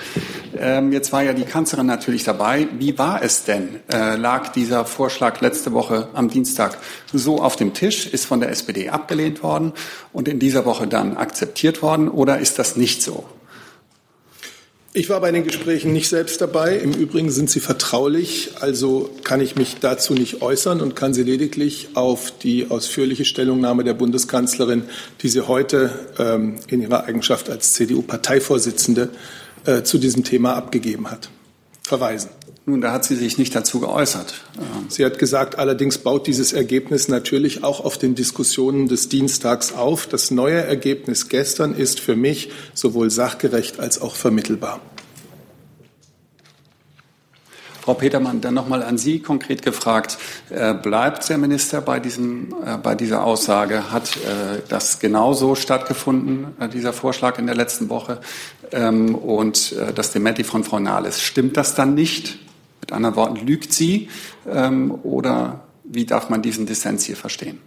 Ähm, 0.56 0.92
jetzt 0.92 1.12
war 1.12 1.24
ja 1.24 1.32
die 1.32 1.42
Kanzlerin 1.42 1.86
natürlich 1.86 2.22
dabei. 2.22 2.68
Wie 2.78 2.96
war 2.98 3.20
es 3.20 3.42
denn? 3.42 3.80
Äh, 3.92 4.14
lag 4.14 4.52
dieser 4.52 4.84
Vorschlag 4.84 5.40
letzte 5.40 5.72
Woche 5.72 6.08
am 6.14 6.30
Dienstag 6.30 6.78
so 7.12 7.42
auf 7.42 7.56
dem 7.56 7.74
Tisch, 7.74 8.06
ist 8.06 8.26
von 8.26 8.38
der 8.38 8.50
SPD 8.50 8.90
abgelehnt 8.90 9.42
worden 9.42 9.72
und 10.12 10.28
in 10.28 10.38
dieser 10.38 10.64
Woche 10.64 10.86
dann 10.86 11.16
akzeptiert 11.16 11.82
worden 11.82 12.08
oder 12.08 12.38
ist 12.38 12.60
das 12.60 12.76
nicht 12.76 13.02
so? 13.02 13.24
Ich 14.96 15.10
war 15.10 15.20
bei 15.20 15.32
den 15.32 15.42
Gesprächen 15.42 15.92
nicht 15.92 16.08
selbst 16.08 16.40
dabei. 16.40 16.76
Im 16.76 16.92
Übrigen 16.92 17.28
sind 17.28 17.50
sie 17.50 17.58
vertraulich, 17.58 18.52
also 18.60 19.10
kann 19.24 19.40
ich 19.40 19.56
mich 19.56 19.78
dazu 19.80 20.14
nicht 20.14 20.40
äußern 20.40 20.80
und 20.80 20.94
kann 20.94 21.12
sie 21.12 21.24
lediglich 21.24 21.88
auf 21.94 22.30
die 22.30 22.70
ausführliche 22.70 23.24
Stellungnahme 23.24 23.82
der 23.82 23.94
Bundeskanzlerin, 23.94 24.84
die 25.20 25.28
sie 25.28 25.48
heute 25.48 25.90
ähm, 26.20 26.60
in 26.68 26.80
ihrer 26.80 27.06
Eigenschaft 27.06 27.50
als 27.50 27.72
CDU-Parteivorsitzende 27.72 29.08
äh, 29.64 29.82
zu 29.82 29.98
diesem 29.98 30.22
Thema 30.22 30.54
abgegeben 30.54 31.10
hat, 31.10 31.28
verweisen. 31.82 32.30
Nun, 32.66 32.80
da 32.80 32.92
hat 32.92 33.04
sie 33.04 33.16
sich 33.16 33.36
nicht 33.36 33.54
dazu 33.54 33.78
geäußert. 33.78 34.42
Sie 34.88 35.04
hat 35.04 35.18
gesagt, 35.18 35.58
allerdings 35.58 35.98
baut 35.98 36.26
dieses 36.26 36.54
Ergebnis 36.54 37.08
natürlich 37.08 37.62
auch 37.62 37.84
auf 37.84 37.98
den 37.98 38.14
Diskussionen 38.14 38.88
des 38.88 39.10
Dienstags 39.10 39.74
auf. 39.74 40.06
Das 40.06 40.30
neue 40.30 40.62
Ergebnis 40.62 41.28
gestern 41.28 41.74
ist 41.74 42.00
für 42.00 42.16
mich 42.16 42.50
sowohl 42.72 43.10
sachgerecht 43.10 43.80
als 43.80 44.00
auch 44.00 44.16
vermittelbar. 44.16 44.80
Frau 47.82 47.92
Petermann, 47.92 48.40
dann 48.40 48.54
nochmal 48.54 48.82
an 48.82 48.96
Sie 48.96 49.18
konkret 49.18 49.60
gefragt. 49.60 50.16
Äh, 50.48 50.72
bleibt 50.72 51.28
der 51.28 51.36
Minister 51.36 51.82
bei, 51.82 52.00
diesem, 52.00 52.54
äh, 52.64 52.78
bei 52.78 52.94
dieser 52.94 53.24
Aussage? 53.24 53.92
Hat 53.92 54.16
äh, 54.16 54.62
das 54.70 55.00
genauso 55.00 55.54
stattgefunden, 55.54 56.46
dieser 56.72 56.94
Vorschlag 56.94 57.38
in 57.38 57.44
der 57.44 57.54
letzten 57.54 57.90
Woche? 57.90 58.22
Ähm, 58.72 59.14
und 59.14 59.74
das 59.94 60.12
Dementi 60.12 60.44
von 60.44 60.64
Frau 60.64 60.78
Nahles, 60.78 61.20
stimmt 61.20 61.58
das 61.58 61.74
dann 61.74 61.94
nicht? 61.94 62.38
Mit 62.84 62.92
anderen 62.92 63.16
Worten, 63.16 63.46
lügt 63.46 63.72
sie 63.72 64.10
ähm, 64.46 64.98
oder 65.04 65.64
wie 65.84 66.04
darf 66.04 66.28
man 66.28 66.42
diesen 66.42 66.66
Dissens 66.66 67.06
hier 67.06 67.16
verstehen? 67.16 67.58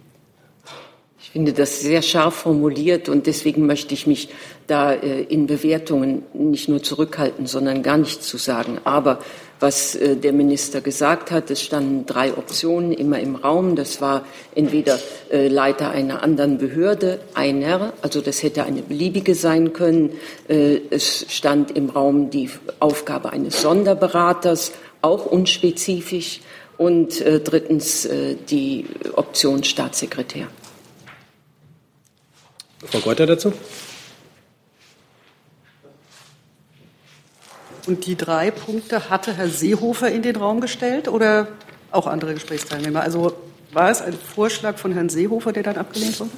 Ich 1.20 1.30
finde 1.30 1.52
das 1.52 1.80
sehr 1.80 2.02
scharf 2.02 2.34
formuliert 2.34 3.08
und 3.08 3.26
deswegen 3.26 3.66
möchte 3.66 3.94
ich 3.94 4.06
mich 4.06 4.28
da 4.68 4.92
äh, 4.92 5.22
in 5.22 5.48
Bewertungen 5.48 6.22
nicht 6.34 6.68
nur 6.68 6.84
zurückhalten, 6.84 7.48
sondern 7.48 7.82
gar 7.82 7.96
nichts 7.96 8.28
zu 8.28 8.36
sagen. 8.36 8.78
Aber 8.84 9.18
was 9.60 9.94
äh, 9.94 10.16
der 10.16 10.32
Minister 10.32 10.80
gesagt 10.80 11.30
hat, 11.30 11.50
es 11.50 11.62
standen 11.62 12.06
drei 12.06 12.32
Optionen 12.36 12.92
immer 12.92 13.18
im 13.18 13.36
Raum. 13.36 13.76
Das 13.76 14.00
war 14.00 14.24
entweder 14.54 14.98
äh, 15.30 15.48
Leiter 15.48 15.90
einer 15.90 16.22
anderen 16.22 16.58
Behörde, 16.58 17.20
einer, 17.34 17.92
also 18.02 18.20
das 18.20 18.42
hätte 18.42 18.64
eine 18.64 18.82
beliebige 18.82 19.34
sein 19.34 19.72
können. 19.72 20.12
Äh, 20.48 20.80
es 20.90 21.26
stand 21.28 21.76
im 21.76 21.90
Raum 21.90 22.30
die 22.30 22.50
Aufgabe 22.78 23.32
eines 23.32 23.62
Sonderberaters 23.62 24.72
auch 25.02 25.26
unspezifisch. 25.26 26.40
Und 26.76 27.24
drittens 27.24 28.08
die 28.48 28.86
Option 29.14 29.64
Staatssekretär. 29.64 30.46
Frau 32.84 33.00
Geuter 33.00 33.26
dazu? 33.26 33.52
Und 37.88 38.04
die 38.04 38.16
drei 38.16 38.50
Punkte 38.50 39.08
hatte 39.08 39.32
Herr 39.32 39.48
Seehofer 39.48 40.10
in 40.10 40.20
den 40.20 40.36
Raum 40.36 40.60
gestellt 40.60 41.08
oder 41.08 41.48
auch 41.90 42.06
andere 42.06 42.34
Gesprächsteilnehmer? 42.34 43.00
Also 43.00 43.32
war 43.72 43.90
es 43.90 44.02
ein 44.02 44.12
Vorschlag 44.12 44.76
von 44.76 44.92
Herrn 44.92 45.08
Seehofer, 45.08 45.52
der 45.52 45.62
dann 45.62 45.76
abgelehnt 45.76 46.20
wurde? 46.20 46.30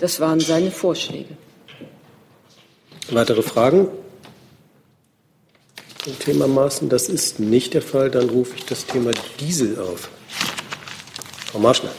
Das 0.00 0.18
waren 0.18 0.40
seine 0.40 0.70
Vorschläge. 0.70 1.36
Weitere 3.10 3.42
Fragen? 3.42 3.88
zum 6.04 6.18
Thema 6.18 6.46
Maßen? 6.46 6.88
Das 6.88 7.08
ist 7.08 7.38
nicht 7.40 7.74
der 7.74 7.82
Fall. 7.82 8.10
Dann 8.10 8.28
rufe 8.28 8.54
ich 8.56 8.64
das 8.64 8.86
Thema 8.86 9.10
Diesel 9.40 9.78
auf. 9.78 10.10
Frau 11.50 11.58
Marschner. 11.58 11.90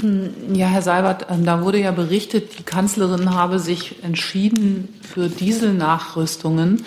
Hm, 0.00 0.54
ja, 0.54 0.66
Herr 0.66 0.82
Seibert, 0.82 1.26
ähm, 1.30 1.44
da 1.44 1.62
wurde 1.62 1.78
ja 1.78 1.90
berichtet, 1.90 2.58
die 2.58 2.62
Kanzlerin 2.62 3.34
habe 3.34 3.58
sich 3.58 4.02
entschieden 4.02 5.00
für 5.02 5.28
Dieselnachrüstungen. 5.28 6.84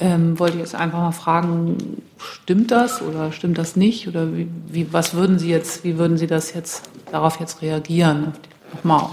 Ähm, 0.00 0.38
wollte 0.38 0.54
ich 0.54 0.60
jetzt 0.60 0.74
einfach 0.74 0.98
mal 0.98 1.12
fragen, 1.12 2.02
stimmt 2.18 2.70
das 2.70 3.02
oder 3.02 3.32
stimmt 3.32 3.58
das 3.58 3.76
nicht? 3.76 4.08
Oder 4.08 4.34
wie, 4.34 4.48
wie, 4.66 4.92
was 4.92 5.14
würden 5.14 5.38
Sie 5.38 5.50
jetzt, 5.50 5.84
wie 5.84 5.98
würden 5.98 6.16
Sie 6.16 6.26
das 6.26 6.54
jetzt 6.54 6.88
darauf 7.12 7.38
jetzt 7.38 7.60
reagieren? 7.60 8.32
Nochmal 8.72 9.10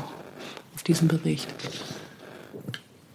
auf 0.75 0.84
diesen 0.84 1.10
Bericht. 1.10 1.48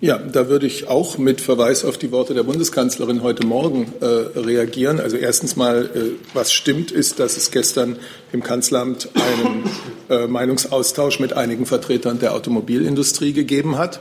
Ja, 0.03 0.19
da 0.19 0.49
würde 0.49 0.67
ich 0.67 0.89
auch 0.89 1.17
mit 1.17 1.41
Verweis 1.41 1.85
auf 1.85 1.97
die 1.97 2.11
Worte 2.11 2.35
der 2.35 2.43
Bundeskanzlerin 2.43 3.23
heute 3.23 3.47
Morgen 3.47 3.87
äh, 4.01 4.07
reagieren. 4.37 4.99
Also 4.99 5.17
erstens 5.17 5.55
mal, 5.55 5.87
äh, 5.95 6.01
was 6.35 6.53
stimmt, 6.53 6.91
ist, 6.91 7.21
dass 7.21 7.37
es 7.37 7.53
gestern 7.53 7.97
im 8.33 8.43
Kanzleramt 8.43 9.09
einen 9.15 9.63
äh, 10.11 10.27
Meinungsaustausch 10.27 11.21
mit 11.21 11.35
einigen 11.35 11.67
Vertretern 11.67 12.19
der 12.19 12.35
Automobilindustrie 12.35 13.33
gegeben 13.33 13.79
hat. 13.79 14.01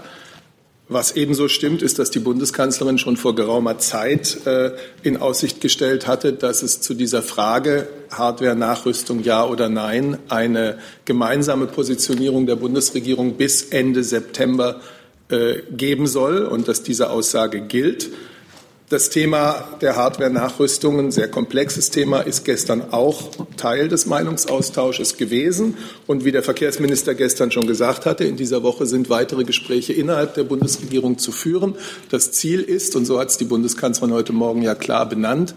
Was 0.93 1.13
ebenso 1.13 1.47
stimmt, 1.47 1.81
ist, 1.83 1.99
dass 1.99 2.11
die 2.11 2.19
Bundeskanzlerin 2.19 2.97
schon 2.97 3.15
vor 3.15 3.33
geraumer 3.33 3.77
Zeit 3.77 4.45
äh, 4.45 4.71
in 5.03 5.15
Aussicht 5.15 5.61
gestellt 5.61 6.05
hatte, 6.05 6.33
dass 6.33 6.63
es 6.63 6.81
zu 6.81 6.93
dieser 6.95 7.21
Frage 7.21 7.87
Hardware-Nachrüstung 8.09 9.23
ja 9.23 9.47
oder 9.47 9.69
nein 9.69 10.17
eine 10.27 10.79
gemeinsame 11.05 11.67
Positionierung 11.67 12.45
der 12.45 12.57
Bundesregierung 12.57 13.35
bis 13.35 13.69
Ende 13.69 14.03
September 14.03 14.81
äh, 15.29 15.61
geben 15.71 16.07
soll 16.07 16.43
und 16.43 16.67
dass 16.67 16.83
diese 16.83 17.09
Aussage 17.09 17.61
gilt. 17.61 18.09
Das 18.91 19.09
Thema 19.09 19.77
der 19.79 19.95
Hardware-Nachrüstungen, 19.95 21.11
sehr 21.11 21.29
komplexes 21.29 21.91
Thema, 21.91 22.19
ist 22.19 22.43
gestern 22.43 22.91
auch 22.91 23.29
Teil 23.55 23.87
des 23.87 24.05
Meinungsaustausches 24.05 25.15
gewesen. 25.15 25.77
Und 26.07 26.25
wie 26.25 26.33
der 26.33 26.43
Verkehrsminister 26.43 27.15
gestern 27.15 27.51
schon 27.51 27.67
gesagt 27.67 28.05
hatte, 28.05 28.25
in 28.25 28.35
dieser 28.35 28.63
Woche 28.63 28.85
sind 28.85 29.09
weitere 29.09 29.45
Gespräche 29.45 29.93
innerhalb 29.93 30.33
der 30.33 30.43
Bundesregierung 30.43 31.17
zu 31.17 31.31
führen. 31.31 31.75
Das 32.09 32.33
Ziel 32.33 32.59
ist, 32.59 32.97
und 32.97 33.05
so 33.05 33.17
hat 33.17 33.29
es 33.29 33.37
die 33.37 33.45
Bundeskanzlerin 33.45 34.13
heute 34.13 34.33
Morgen 34.33 34.61
ja 34.61 34.75
klar 34.75 35.07
benannt, 35.07 35.55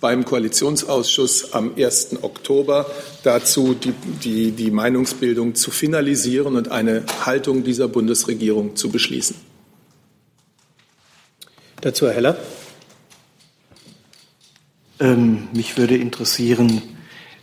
beim 0.00 0.24
Koalitionsausschuss 0.24 1.54
am 1.54 1.72
1. 1.76 2.22
Oktober 2.22 2.86
dazu, 3.24 3.74
die, 3.74 3.94
die, 4.22 4.52
die 4.52 4.70
Meinungsbildung 4.70 5.56
zu 5.56 5.72
finalisieren 5.72 6.54
und 6.54 6.70
eine 6.70 7.02
Haltung 7.24 7.64
dieser 7.64 7.88
Bundesregierung 7.88 8.76
zu 8.76 8.90
beschließen. 8.90 9.34
Dazu 11.80 12.06
Herr 12.06 12.14
Heller. 12.14 12.36
Ähm, 14.98 15.48
mich 15.52 15.76
würde 15.76 15.96
interessieren, 15.96 16.82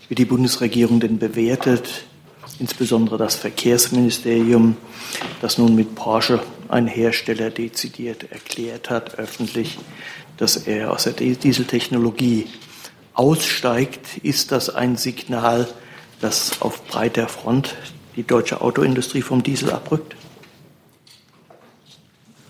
wie 0.09 0.15
die 0.15 0.25
Bundesregierung 0.25 0.99
denn 0.99 1.19
bewertet, 1.19 2.05
insbesondere 2.59 3.17
das 3.17 3.35
Verkehrsministerium, 3.35 4.75
das 5.41 5.57
nun 5.57 5.75
mit 5.75 5.93
Porsche 5.95 6.41
ein 6.67 6.87
Hersteller 6.87 7.51
dezidiert 7.51 8.31
erklärt 8.31 8.89
hat, 8.89 9.19
öffentlich, 9.19 9.77
dass 10.37 10.57
er 10.57 10.91
aus 10.91 11.03
der 11.03 11.13
Dieseltechnologie 11.13 12.47
aussteigt, 13.13 14.17
ist 14.23 14.51
das 14.51 14.71
ein 14.71 14.97
Signal, 14.97 15.67
dass 16.21 16.61
auf 16.61 16.83
breiter 16.87 17.27
Front 17.27 17.75
die 18.15 18.23
deutsche 18.23 18.61
Autoindustrie 18.61 19.21
vom 19.21 19.43
Diesel 19.43 19.71
abrückt? 19.71 20.15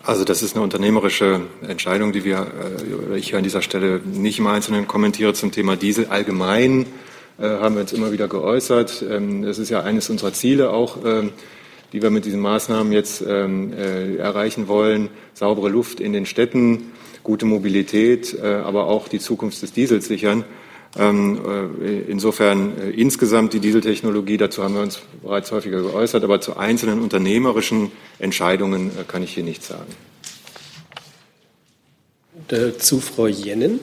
Also 0.05 0.25
das 0.25 0.43
ist 0.43 0.55
eine 0.55 0.63
unternehmerische 0.65 1.43
Entscheidung, 1.65 2.11
die 2.11 2.25
wir, 2.25 2.47
äh, 3.13 3.17
ich 3.17 3.35
an 3.35 3.43
dieser 3.43 3.61
Stelle 3.61 4.01
nicht 4.03 4.37
im 4.37 4.47
Einzelnen 4.47 4.85
kommentiere 4.85 5.33
zum 5.33 5.53
Thema 5.53 5.77
Diesel. 5.77 6.07
Allgemein 6.07 6.87
äh, 7.39 7.47
haben 7.47 7.75
wir 7.75 7.83
uns 7.83 7.93
immer 7.93 8.11
wieder 8.11 8.27
geäußert. 8.27 9.01
Ähm, 9.09 9.43
das 9.43 9.59
ist 9.59 9.69
ja 9.69 9.79
eines 9.79 10.09
unserer 10.09 10.33
Ziele 10.33 10.71
auch, 10.71 10.97
ähm, 11.05 11.31
die 11.93 12.01
wir 12.01 12.09
mit 12.09 12.25
diesen 12.25 12.41
Maßnahmen 12.41 12.91
jetzt 12.91 13.23
ähm, 13.25 13.71
äh, 13.71 14.17
erreichen 14.17 14.67
wollen. 14.67 15.07
Saubere 15.35 15.69
Luft 15.69 16.01
in 16.01 16.11
den 16.11 16.25
Städten, 16.25 16.91
gute 17.23 17.45
Mobilität, 17.45 18.37
äh, 18.43 18.45
aber 18.45 18.87
auch 18.87 19.07
die 19.07 19.19
Zukunft 19.19 19.61
des 19.61 19.71
Diesels 19.71 20.05
sichern. 20.05 20.43
Ähm, 20.95 21.39
äh, 21.81 22.01
insofern 22.01 22.77
äh, 22.79 22.89
insgesamt 22.91 23.53
die 23.53 23.59
Dieseltechnologie, 23.59 24.37
dazu 24.37 24.63
haben 24.63 24.75
wir 24.75 24.81
uns 24.81 25.01
bereits 25.23 25.51
häufiger 25.51 25.81
geäußert, 25.81 26.23
aber 26.23 26.39
zu 26.39 26.55
einzelnen 26.55 27.01
unternehmerischen 27.01 27.91
Entscheidungen 28.19 28.91
äh, 28.91 29.03
kann 29.07 29.23
ich 29.23 29.33
hier 29.33 29.43
nichts 29.43 29.67
sagen. 29.67 29.91
Zu 32.77 32.99
Frau 32.99 33.25
Jennen. 33.25 33.79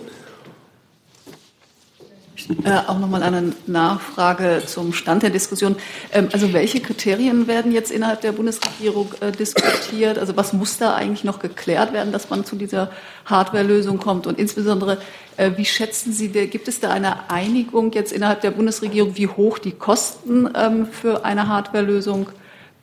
Äh, 2.65 2.89
auch 2.89 2.99
nochmal 2.99 3.23
eine 3.23 3.53
Nachfrage 3.67 4.63
zum 4.67 4.93
Stand 4.93 5.23
der 5.23 5.31
Diskussion. 5.31 5.77
Ähm, 6.13 6.29
also 6.33 6.53
welche 6.53 6.81
Kriterien 6.81 7.47
werden 7.47 7.73
jetzt 7.73 7.93
innerhalb 7.93 8.23
der 8.23 8.33
Bundesregierung 8.33 9.13
äh, 9.21 9.31
diskutiert? 9.31 10.19
Also 10.19 10.37
was 10.37 10.53
muss 10.53 10.79
da 10.79 10.95
eigentlich 10.95 11.25
noch 11.25 11.39
geklärt 11.39 11.93
werden, 11.93 12.13
dass 12.13 12.29
man 12.29 12.45
zu 12.45 12.57
dieser 12.57 12.91
Hardwarelösung 13.25 13.99
kommt? 13.99 14.27
Und 14.27 14.39
insbesondere, 14.39 14.99
äh, 15.37 15.53
wie 15.57 15.65
schätzen 15.65 16.13
Sie, 16.13 16.29
gibt 16.29 16.67
es 16.67 16.81
da 16.81 16.91
eine 16.91 17.31
Einigung 17.31 17.93
jetzt 17.93 18.13
innerhalb 18.13 18.41
der 18.41 18.51
Bundesregierung, 18.51 19.17
wie 19.17 19.29
hoch 19.29 19.59
die 19.59 19.73
Kosten 19.73 20.49
ähm, 20.55 20.87
für 20.87 21.25
eine 21.25 21.49
Hardwarelösung 21.49 22.29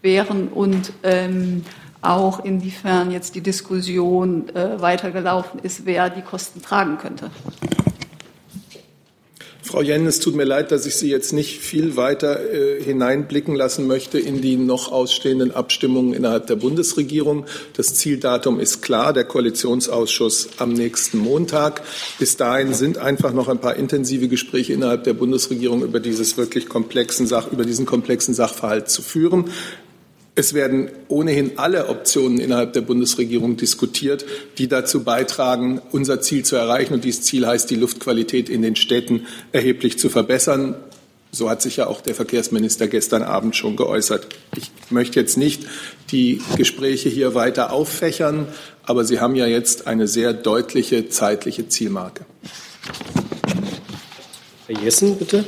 wären 0.02 0.48
und 0.48 0.94
ähm, 1.04 1.66
auch 2.02 2.46
inwiefern 2.46 3.12
jetzt 3.12 3.36
die 3.36 3.42
Diskussion 3.42 4.48
äh, 4.56 4.80
weitergelaufen 4.80 5.60
ist, 5.60 5.86
wer 5.86 6.10
die 6.10 6.22
Kosten 6.22 6.62
tragen 6.62 6.98
könnte? 6.98 7.30
Frau 9.68 9.82
Jen, 9.82 10.08
es 10.08 10.22
tut 10.22 10.34
mir 10.34 10.46
leid, 10.46 10.72
dass 10.72 10.86
ich 10.86 10.96
Sie 10.96 11.10
jetzt 11.10 11.34
nicht 11.34 11.60
viel 11.60 11.98
weiter 11.98 12.40
äh, 12.40 12.82
hineinblicken 12.82 13.54
lassen 13.54 13.86
möchte 13.86 14.18
in 14.18 14.40
die 14.40 14.56
noch 14.56 14.94
ausstehenden 14.94 15.52
Abstimmungen 15.52 16.14
innerhalb 16.14 16.48
der 16.48 16.56
Bundesregierung. 16.56 17.46
Das 17.76 17.94
Zieldatum 17.94 18.62
ist 18.62 18.82
klar, 18.82 19.12
der 19.12 19.26
Koalitionsausschuss 19.26 20.52
am 20.58 20.72
nächsten 20.72 21.18
Montag. 21.18 21.82
Bis 22.18 22.38
dahin 22.38 22.74
sind 22.74 22.98
einfach 22.98 23.34
noch 23.34 23.50
ein 23.50 23.60
paar 23.60 23.76
intensive 23.76 24.30
Gespräche 24.30 24.72
innerhalb 24.72 25.04
der 25.04 25.14
Bundesregierung 25.14 25.84
über 25.84 26.00
dieses 26.00 26.38
wirklich 26.38 26.70
komplexen 26.70 27.28
Sach, 27.28 27.52
über 27.52 27.66
diesen 27.66 27.86
komplexen 27.86 28.34
Sachverhalt 28.34 28.90
zu 28.90 29.02
führen. 29.02 29.52
Es 30.38 30.54
werden 30.54 30.92
ohnehin 31.08 31.54
alle 31.58 31.88
Optionen 31.88 32.38
innerhalb 32.38 32.74
der 32.74 32.82
Bundesregierung 32.82 33.58
diskutiert, 33.58 34.24
die 34.60 34.68
dazu 34.68 35.04
beitragen, 35.04 35.82
unser 35.92 36.22
Ziel 36.22 36.46
zu 36.46 36.56
erreichen. 36.56 36.94
Und 36.94 37.06
dieses 37.06 37.24
Ziel 37.24 37.48
heißt, 37.48 37.68
die 37.72 37.76
Luftqualität 37.76 38.48
in 38.48 38.62
den 38.62 38.76
Städten 38.76 39.26
erheblich 39.52 39.98
zu 39.98 40.10
verbessern. 40.10 40.76
So 41.32 41.50
hat 41.50 41.64
sich 41.64 41.78
ja 41.78 41.88
auch 41.88 42.02
der 42.02 42.14
Verkehrsminister 42.14 42.88
gestern 42.88 43.24
Abend 43.24 43.56
schon 43.56 43.76
geäußert. 43.78 44.28
Ich 44.56 44.70
möchte 44.92 45.20
jetzt 45.20 45.38
nicht 45.40 45.64
die 46.12 46.40
Gespräche 46.56 47.10
hier 47.10 47.34
weiter 47.34 47.74
auffächern, 47.74 48.48
aber 48.84 49.06
Sie 49.06 49.20
haben 49.20 49.36
ja 49.36 49.48
jetzt 49.48 49.88
eine 49.88 50.08
sehr 50.08 50.34
deutliche 50.34 51.10
zeitliche 51.10 51.68
Zielmarke. 51.68 52.28
Herr 54.68 54.84
Jessen, 54.84 55.18
bitte. 55.18 55.46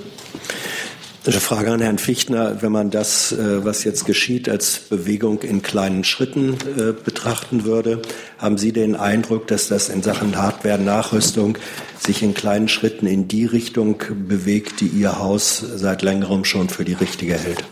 Eine 1.30 1.42
Frage 1.42 1.72
an 1.72 1.80
Herrn 1.80 2.00
Fichtner. 2.00 2.64
Wenn 2.64 2.72
man 2.72 2.90
das, 2.90 3.32
äh, 3.32 3.64
was 3.64 3.84
jetzt 3.84 4.08
geschieht, 4.08 4.50
als 4.50 4.80
Bewegung 4.80 5.44
in 5.44 5.62
kleinen 5.62 6.04
Schritten 6.04 6.58
äh, 6.76 6.92
betrachten 6.92 7.66
würde, 7.66 8.02
haben 8.40 8.58
Sie 8.58 8.72
den 8.72 8.96
Eindruck, 8.96 9.46
dass 9.46 9.68
das 9.68 9.90
in 9.90 10.02
Sachen 10.02 10.38
Hardware-Nachrüstung 10.38 11.60
sich 12.00 12.24
in 12.24 12.34
kleinen 12.34 12.68
Schritten 12.68 13.06
in 13.06 13.28
die 13.28 13.46
Richtung 13.46 14.02
bewegt, 14.28 14.82
die 14.82 14.88
Ihr 14.88 15.20
Haus 15.20 15.60
seit 15.60 16.02
längerem 16.02 16.46
schon 16.46 16.68
für 16.68 16.84
die 16.84 16.94
richtige 16.94 17.36
hält? 17.36 17.64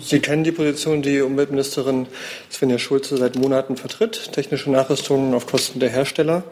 Sie 0.00 0.20
kennen 0.20 0.44
die 0.44 0.52
Position, 0.52 1.02
die 1.02 1.20
Umweltministerin 1.20 2.06
Svenja 2.48 2.78
Schulze 2.78 3.16
seit 3.16 3.34
Monaten 3.34 3.76
vertritt, 3.76 4.30
technische 4.30 4.70
Nachrüstungen 4.70 5.34
auf 5.34 5.48
Kosten 5.48 5.80
der 5.80 5.90
Hersteller. 5.90 6.44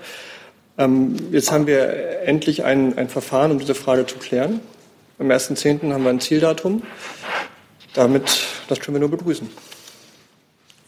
Ähm, 0.79 1.17
jetzt 1.33 1.51
haben 1.53 1.67
wir 1.67 2.23
endlich 2.25 2.65
ein, 2.65 2.97
ein 2.99 3.09
Verfahren, 3.09 3.51
um 3.51 3.59
diese 3.59 3.75
Frage 3.75 4.07
zu 4.07 4.19
klären. 4.19 4.61
Am 5.19 5.29
1.10. 5.29 5.93
haben 5.93 6.05
wir 6.05 6.11
ein 6.11 6.21
Zieldatum. 6.21 6.83
Damit, 7.95 8.47
das 8.69 8.81
können 8.81 8.97
wir 8.97 9.01
nur 9.01 9.11
begrüßen. 9.11 9.49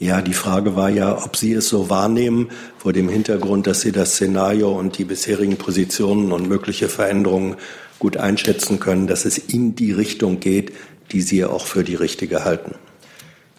Ja, 0.01 0.21
die 0.21 0.35
Frage 0.35 0.77
war 0.77 0.91
ja, 0.91 1.25
ob 1.25 1.37
Sie 1.37 1.53
es 1.53 1.69
so 1.69 1.91
wahrnehmen, 1.91 2.51
vor 2.77 2.93
dem 2.93 3.09
Hintergrund, 3.09 3.67
dass 3.67 3.81
Sie 3.81 3.91
das 3.91 4.13
Szenario 4.13 4.71
und 4.71 4.99
die 4.99 5.05
bisherigen 5.05 5.57
Positionen 5.57 6.31
und 6.31 6.49
mögliche 6.49 6.89
Veränderungen 6.89 7.57
gut 7.99 8.17
einschätzen 8.17 8.79
können, 8.79 9.09
dass 9.09 9.25
es 9.25 9.39
in 9.39 9.75
die 9.75 9.91
Richtung 9.91 10.39
geht, 10.39 10.73
die 11.11 11.23
Sie 11.23 11.45
auch 11.45 11.67
für 11.67 11.83
die 11.83 11.97
richtige 11.97 12.45
halten. 12.45 12.75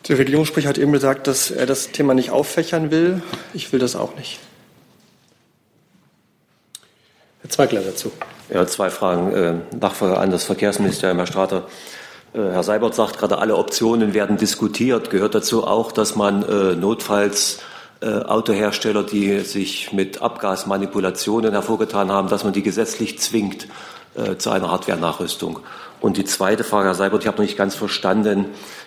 Der 0.08 0.18
Regierungssprecher 0.18 0.70
hat 0.70 0.78
eben 0.78 0.94
gesagt, 0.94 1.28
dass 1.28 1.52
er 1.52 1.66
das 1.66 1.92
Thema 1.92 2.14
nicht 2.14 2.30
auffächern 2.30 2.90
will. 2.90 3.22
Ich 3.54 3.74
will 3.74 3.80
das 3.80 3.98
auch 3.98 4.16
nicht. 4.16 4.40
Herr 7.42 7.50
Zweigler 7.50 7.82
dazu. 7.82 8.12
Ja, 8.54 8.66
zwei 8.68 8.90
Fragen. 8.90 9.32
Äh, 9.34 9.54
Nachfrage 9.80 10.18
an 10.18 10.32
das 10.32 10.44
Verkehrsministerium, 10.44 11.18
Herr 11.18 11.28
Strater. 11.28 11.68
Äh, 12.34 12.40
Herr 12.40 12.64
Seibert 12.64 12.96
sagt 12.96 13.18
gerade, 13.18 13.38
alle 13.38 13.56
Optionen 13.56 14.14
werden 14.14 14.38
diskutiert. 14.38 15.10
Gehört 15.10 15.36
dazu 15.36 15.66
auch, 15.66 15.92
dass 15.92 16.16
man 16.16 16.44
äh, 16.44 16.76
notfalls 16.76 17.60
Autohersteller, 18.02 19.04
die 19.04 19.42
sich 19.42 19.92
mit 19.92 20.22
Abgasmanipulationen 20.22 21.52
hervorgetan 21.52 22.10
haben, 22.14 22.30
dass 22.30 22.46
man 22.46 22.54
die 22.54 22.64
gesetzlich 22.64 23.20
zwingt 23.20 23.68
zu 24.38 24.50
einer 24.52 24.72
Hardware-Nachrüstung? 24.72 25.60
Und 26.00 26.16
die 26.16 26.24
zweite 26.24 26.64
Frage, 26.64 26.88
Herr 26.88 26.96
Seibert, 26.96 27.24
ich 27.24 27.28
habe 27.28 27.40
noch 27.40 27.44
nicht 27.44 27.58
ganz 27.58 27.76
verstanden, 27.76 28.46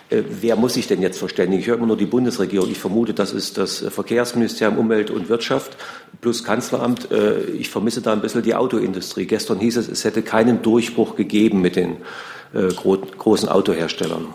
wer 0.09 0.55
muss 0.55 0.75
sich 0.75 0.87
denn 0.87 1.01
jetzt 1.01 1.17
verständigen? 1.17 1.61
Ich 1.61 1.67
höre 1.67 1.77
immer 1.77 1.87
nur 1.87 1.97
die 1.97 2.05
Bundesregierung. 2.05 2.69
Ich 2.69 2.79
vermute, 2.79 3.13
das 3.13 3.33
ist 3.33 3.57
das 3.57 3.79
Verkehrsministerium 3.79 4.77
Umwelt 4.77 5.09
und 5.09 5.29
Wirtschaft 5.29 5.77
plus 6.21 6.43
Kanzleramt. 6.43 7.11
Äh, 7.11 7.41
ich 7.45 7.69
vermisse 7.69 8.01
da 8.01 8.13
ein 8.13 8.21
bisschen 8.21 8.43
die 8.43 8.55
Autoindustrie. 8.55 9.25
Gestern 9.25 9.59
hieß 9.59 9.77
es, 9.77 9.87
es 9.87 10.03
hätte 10.03 10.21
keinen 10.21 10.61
Durchbruch 10.61 11.15
gegeben 11.15 11.61
mit 11.61 11.75
den 11.75 11.97
äh, 12.53 12.67
großen 12.67 13.49
Autoherstellern. 13.49 14.27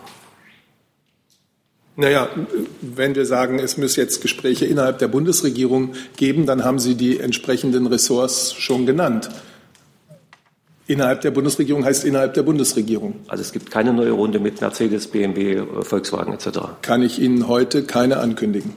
Naja, 2.00 2.28
wenn 2.80 3.16
wir 3.16 3.26
sagen, 3.26 3.58
es 3.58 3.76
muss 3.76 3.96
jetzt 3.96 4.22
Gespräche 4.22 4.66
innerhalb 4.66 4.98
der 4.98 5.08
Bundesregierung 5.08 5.94
geben, 6.16 6.46
dann 6.46 6.64
haben 6.64 6.78
Sie 6.78 6.94
die 6.94 7.18
entsprechenden 7.18 7.88
Ressorts 7.88 8.54
schon 8.54 8.86
genannt. 8.86 9.30
Innerhalb 10.88 11.20
der 11.20 11.32
Bundesregierung 11.32 11.84
heißt 11.84 12.06
innerhalb 12.06 12.32
der 12.32 12.42
Bundesregierung. 12.42 13.20
Also 13.28 13.42
es 13.42 13.52
gibt 13.52 13.70
keine 13.70 13.92
neue 13.92 14.12
Runde 14.12 14.40
mit 14.40 14.62
Mercedes, 14.62 15.06
BMW, 15.08 15.62
Volkswagen 15.82 16.32
etc. 16.32 16.60
Kann 16.80 17.02
ich 17.02 17.20
Ihnen 17.20 17.46
heute 17.46 17.82
keine 17.82 18.16
ankündigen. 18.20 18.74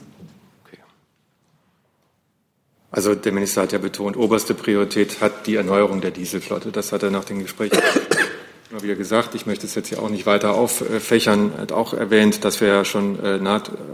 Also 2.91 3.15
der 3.15 3.31
Minister 3.31 3.61
hat 3.61 3.71
ja 3.71 3.77
betont, 3.77 4.17
oberste 4.17 4.53
Priorität 4.53 5.21
hat 5.21 5.47
die 5.47 5.55
Erneuerung 5.55 6.01
der 6.01 6.11
Dieselflotte. 6.11 6.73
Das 6.73 6.91
hat 6.91 7.01
er 7.01 7.11
nach 7.11 7.23
den 7.23 7.39
Gesprächen 7.39 7.79
immer 8.71 8.83
wieder 8.83 8.95
gesagt. 8.95 9.33
Ich 9.33 9.45
möchte 9.45 9.65
es 9.65 9.75
jetzt 9.75 9.87
hier 9.87 10.03
auch 10.03 10.09
nicht 10.09 10.25
weiter 10.25 10.55
auffächern. 10.55 11.53
Er 11.55 11.61
hat 11.61 11.71
auch 11.71 11.93
erwähnt, 11.93 12.43
dass 12.43 12.59
wir 12.59 12.67
ja 12.67 12.83
schon 12.83 13.23
äh, 13.23 13.39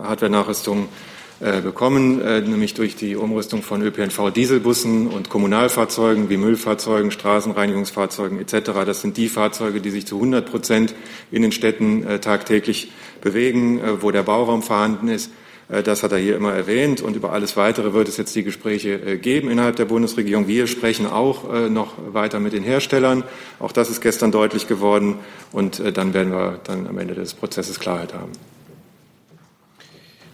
Hardware-Nachrüstungen 0.01 0.85
äh, 0.85 1.16
bekommen, 1.39 2.19
äh, 2.21 2.41
nämlich 2.41 2.73
durch 2.73 2.95
die 2.95 3.15
Umrüstung 3.15 3.61
von 3.61 3.81
ÖPNV-Dieselbussen 3.83 5.07
und 5.07 5.29
Kommunalfahrzeugen 5.29 6.29
wie 6.29 6.37
Müllfahrzeugen, 6.37 7.11
Straßenreinigungsfahrzeugen 7.11 8.39
etc. 8.39 8.71
Das 8.85 9.01
sind 9.01 9.17
die 9.17 9.27
Fahrzeuge, 9.27 9.79
die 9.79 9.91
sich 9.91 10.07
zu 10.07 10.15
100 10.15 10.49
Prozent 10.49 10.95
in 11.31 11.43
den 11.43 11.51
Städten 11.51 12.05
äh, 12.07 12.19
tagtäglich 12.19 12.91
bewegen, 13.21 13.81
wo 13.99 14.11
der 14.11 14.23
Bauraum 14.23 14.61
vorhanden 14.61 15.07
ist. 15.07 15.31
Das 15.67 16.03
hat 16.03 16.11
er 16.11 16.17
hier 16.19 16.35
immer 16.37 16.53
erwähnt 16.53 17.01
und 17.01 17.15
über 17.15 17.33
alles 17.33 17.57
Weitere 17.57 17.93
wird 17.93 18.07
es 18.07 18.15
jetzt 18.15 18.35
die 18.35 18.43
Gespräche 18.43 19.17
geben 19.17 19.49
innerhalb 19.49 19.75
der 19.75 19.85
Bundesregierung. 19.85 20.47
Wir 20.47 20.67
sprechen 20.67 21.07
auch 21.07 21.69
noch 21.69 21.95
weiter 22.13 22.39
mit 22.39 22.53
den 22.53 22.63
Herstellern. 22.63 23.23
Auch 23.59 23.71
das 23.71 23.89
ist 23.89 24.01
gestern 24.01 24.31
deutlich 24.31 24.67
geworden 24.67 25.15
und 25.51 25.81
dann 25.97 26.13
werden 26.13 26.31
wir 26.31 26.59
dann 26.63 26.87
am 26.87 26.97
Ende 26.99 27.15
des 27.15 27.33
Prozesses 27.33 27.79
Klarheit 27.79 28.13
haben. 28.13 28.31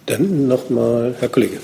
Dann 0.05 0.47
nochmal, 0.47 1.15
Herr 1.19 1.29
Kollege. 1.29 1.59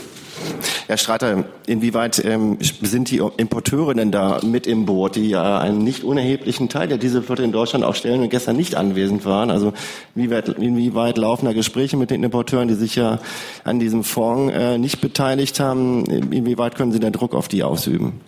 Herr 0.88 0.98
Streiter, 0.98 1.44
inwieweit 1.68 2.24
ähm, 2.26 2.58
sind 2.82 3.12
die 3.12 3.22
Importeure 3.38 3.94
denn 3.94 4.12
da 4.12 4.40
mit 4.44 4.66
im 4.66 4.86
Boot, 4.86 5.18
die 5.18 5.30
ja 5.30 5.60
einen 5.60 5.84
nicht 5.84 6.04
unerheblichen 6.04 6.68
Teil 6.68 6.88
der 6.88 6.98
Dieselflotte 6.98 7.44
in 7.44 7.52
Deutschland 7.52 7.86
auch 7.86 7.94
stellen 7.94 8.22
und 8.22 8.30
gestern 8.30 8.56
nicht 8.56 8.76
anwesend 8.76 9.26
waren? 9.26 9.52
Also 9.52 9.74
inwieweit, 10.16 10.50
inwieweit 10.50 11.18
laufen 11.18 11.46
da 11.46 11.54
Gespräche 11.54 11.98
mit 11.98 12.10
den 12.10 12.24
Importeuren, 12.24 12.68
die 12.68 12.74
sich 12.74 12.96
ja 12.96 13.20
an 13.64 13.80
diesem 13.80 14.04
Fonds 14.04 14.54
äh, 14.56 14.78
nicht 14.80 15.02
beteiligt 15.02 15.60
haben? 15.60 16.06
Inwieweit 16.06 16.76
können 16.76 16.92
Sie 16.92 17.00
da 17.00 17.12
Druck 17.12 17.36
auf 17.36 17.50
die 17.50 17.64
ausüben? 17.64 18.22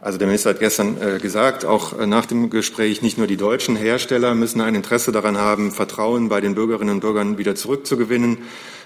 Also 0.00 0.16
der 0.16 0.28
Minister 0.28 0.50
hat 0.50 0.60
gestern 0.60 0.96
äh, 1.02 1.18
gesagt, 1.18 1.64
auch 1.64 1.98
äh, 1.98 2.06
nach 2.06 2.24
dem 2.24 2.50
Gespräch, 2.50 3.02
nicht 3.02 3.18
nur 3.18 3.26
die 3.26 3.36
deutschen 3.36 3.74
Hersteller 3.74 4.36
müssen 4.36 4.60
ein 4.60 4.76
Interesse 4.76 5.10
daran 5.10 5.38
haben, 5.38 5.72
Vertrauen 5.72 6.28
bei 6.28 6.40
den 6.40 6.54
Bürgerinnen 6.54 6.94
und 6.94 7.00
Bürgern 7.00 7.36
wieder 7.36 7.56
zurückzugewinnen. 7.56 8.38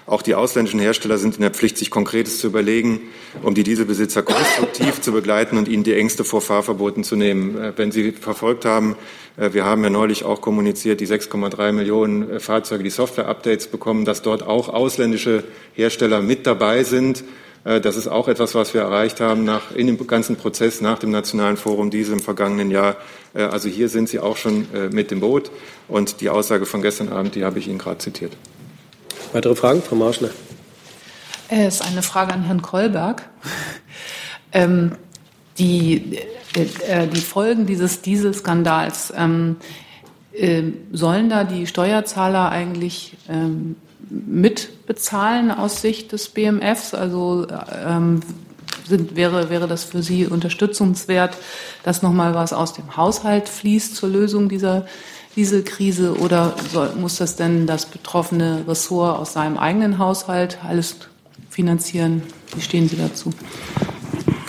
Auch 0.07 0.23
die 0.23 0.33
ausländischen 0.33 0.79
Hersteller 0.79 1.19
sind 1.19 1.35
in 1.35 1.41
der 1.41 1.51
Pflicht, 1.51 1.77
sich 1.77 1.91
Konkretes 1.91 2.39
zu 2.39 2.47
überlegen, 2.47 2.99
um 3.43 3.53
die 3.53 3.63
Dieselbesitzer 3.63 4.23
konstruktiv 4.23 5.01
zu 5.01 5.11
begleiten 5.11 5.59
und 5.59 5.67
ihnen 5.67 5.83
die 5.83 5.93
Ängste 5.93 6.23
vor 6.23 6.41
Fahrverboten 6.41 7.03
zu 7.03 7.15
nehmen. 7.15 7.61
Äh, 7.61 7.73
wenn 7.75 7.91
Sie 7.91 8.11
verfolgt 8.11 8.65
haben, 8.65 8.95
wir 9.35 9.65
haben 9.65 9.83
ja 9.83 9.89
neulich 9.89 10.25
auch 10.25 10.41
kommuniziert, 10.41 11.01
die 11.01 11.07
6,3 11.07 11.71
Millionen 11.71 12.39
Fahrzeuge, 12.39 12.83
die 12.83 12.91
Software-Updates 12.91 13.65
bekommen, 13.65 14.05
dass 14.05 14.21
dort 14.21 14.43
auch 14.43 14.69
ausländische 14.69 15.43
Hersteller 15.73 16.21
mit 16.21 16.45
dabei 16.45 16.83
sind 16.83 17.23
das 17.63 17.95
ist 17.95 18.07
auch 18.07 18.27
etwas, 18.27 18.55
was 18.55 18.73
wir 18.73 18.81
erreicht 18.81 19.21
haben 19.21 19.45
nach, 19.45 19.71
in 19.73 19.87
dem 19.87 20.05
ganzen 20.05 20.35
Prozess 20.35 20.81
nach 20.81 20.99
dem 20.99 21.11
Nationalen 21.11 21.55
Forum 21.55 21.91
Diesel 21.91 22.13
im 22.13 22.19
vergangenen 22.19 22.71
Jahr. 22.71 22.97
Äh, 23.33 23.43
also 23.43 23.69
hier 23.69 23.89
sind 23.89 24.09
Sie 24.09 24.19
auch 24.19 24.37
schon 24.37 24.67
äh, 24.73 24.89
mit 24.89 25.11
dem 25.11 25.21
Boot. 25.21 25.51
Und 25.87 26.21
die 26.21 26.29
Aussage 26.29 26.65
von 26.65 26.81
gestern 26.81 27.09
Abend, 27.09 27.35
die 27.35 27.45
habe 27.45 27.59
ich 27.59 27.67
Ihnen 27.67 27.79
gerade 27.79 27.99
zitiert. 27.99 28.35
Weitere 29.31 29.55
Fragen, 29.55 29.81
Frau 29.81 29.95
Marschner? 29.95 30.29
Es 31.49 31.75
ist 31.75 31.87
eine 31.87 32.01
Frage 32.01 32.33
an 32.33 32.43
Herrn 32.43 32.61
Kolberg. 32.61 33.23
Ähm, 34.55 34.91
die, 35.57 36.19
äh, 36.53 37.07
die 37.07 37.21
Folgen 37.21 37.65
dieses 37.65 38.01
Dieselskandals, 38.03 39.11
ähm, 39.17 39.55
äh, 40.31 40.61
sollen 40.91 41.29
da 41.29 41.43
die 41.43 41.65
Steuerzahler 41.65 42.49
eigentlich 42.49 43.17
ähm, 43.27 43.77
mitbezahlen 44.27 45.51
aus 45.51 45.81
Sicht 45.81 46.11
des 46.11 46.29
BMFs? 46.29 46.93
Also 46.93 47.47
ähm, 47.85 48.21
sind, 48.87 49.15
wäre, 49.15 49.49
wäre 49.49 49.67
das 49.67 49.83
für 49.83 50.03
Sie 50.03 50.25
unterstützungswert, 50.25 51.37
dass 51.83 52.01
nochmal 52.01 52.33
was 52.33 52.53
aus 52.53 52.73
dem 52.73 52.97
Haushalt 52.97 53.49
fließt 53.49 53.95
zur 53.95 54.09
Lösung 54.09 54.49
dieser 54.49 54.85
Dieselkrise 55.35 56.15
oder 56.17 56.55
soll, 56.71 56.93
muss 56.95 57.17
das 57.17 57.35
denn 57.35 57.65
das 57.65 57.87
betroffene 57.87 58.65
Ressort 58.67 59.19
aus 59.19 59.33
seinem 59.33 59.57
eigenen 59.57 59.97
Haushalt 59.97 60.59
alles 60.63 60.95
finanzieren? 61.49 62.21
Wie 62.55 62.61
stehen 62.61 62.87
Sie 62.87 62.97
dazu? 62.97 63.31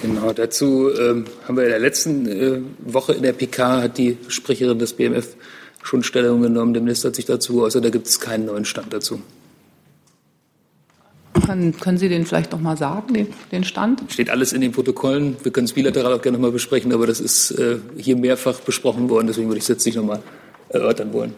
Genau, 0.02 0.32
dazu 0.34 0.90
ähm, 0.90 1.24
haben 1.48 1.56
wir 1.56 1.64
in 1.64 1.70
der 1.70 1.78
letzten 1.78 2.26
äh, 2.26 2.60
Woche 2.80 3.14
in 3.14 3.22
der 3.22 3.32
PK 3.32 3.82
hat 3.82 3.96
die 3.96 4.18
Sprecherin 4.28 4.78
des 4.78 4.92
BMF 4.92 5.28
schon 5.82 6.02
Stellung 6.02 6.42
genommen. 6.42 6.74
Der 6.74 6.82
Minister 6.82 7.08
hat 7.08 7.16
sich 7.16 7.24
dazu 7.24 7.54
geäußert, 7.54 7.84
da 7.84 7.88
gibt 7.88 8.06
es 8.06 8.20
keinen 8.20 8.44
neuen 8.44 8.66
Stand 8.66 8.92
dazu. 8.92 9.22
Können, 11.46 11.78
können 11.78 11.98
Sie 11.98 12.08
den 12.08 12.26
vielleicht 12.26 12.52
noch 12.52 12.60
mal 12.60 12.76
sagen, 12.76 13.12
den, 13.14 13.28
den, 13.52 13.64
Stand? 13.64 14.02
Steht 14.08 14.30
alles 14.30 14.52
in 14.52 14.60
den 14.60 14.72
Protokollen. 14.72 15.36
Wir 15.42 15.52
können 15.52 15.66
es 15.66 15.72
bilateral 15.72 16.12
auch 16.12 16.22
gerne 16.22 16.38
noch 16.38 16.42
mal 16.42 16.52
besprechen, 16.52 16.92
aber 16.92 17.06
das 17.06 17.20
ist 17.20 17.50
äh, 17.52 17.78
hier 17.98 18.16
mehrfach 18.16 18.60
besprochen 18.60 19.10
worden. 19.10 19.26
Deswegen 19.26 19.48
würde 19.48 19.58
ich 19.58 19.64
es 19.64 19.68
jetzt 19.68 19.84
nicht 19.84 19.96
noch 19.96 20.04
mal 20.04 20.22
erörtern 20.68 21.12
wollen. 21.12 21.34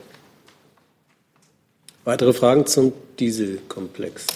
Weitere 2.05 2.33
Fragen 2.33 2.67
zum 2.67 2.93
Dieselkomplex? 3.19 4.27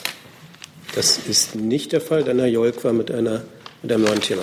Das 0.95 1.19
ist 1.19 1.55
nicht 1.55 1.93
der 1.93 2.01
Fall. 2.01 2.25
Dann 2.25 2.39
Herr 2.41 2.49
Jolk 2.49 2.83
war 2.83 2.93
mit, 2.93 3.11
einer, 3.13 3.43
mit 3.83 3.93
einem 3.93 4.05
neuen 4.05 4.21
Thema. 4.21 4.43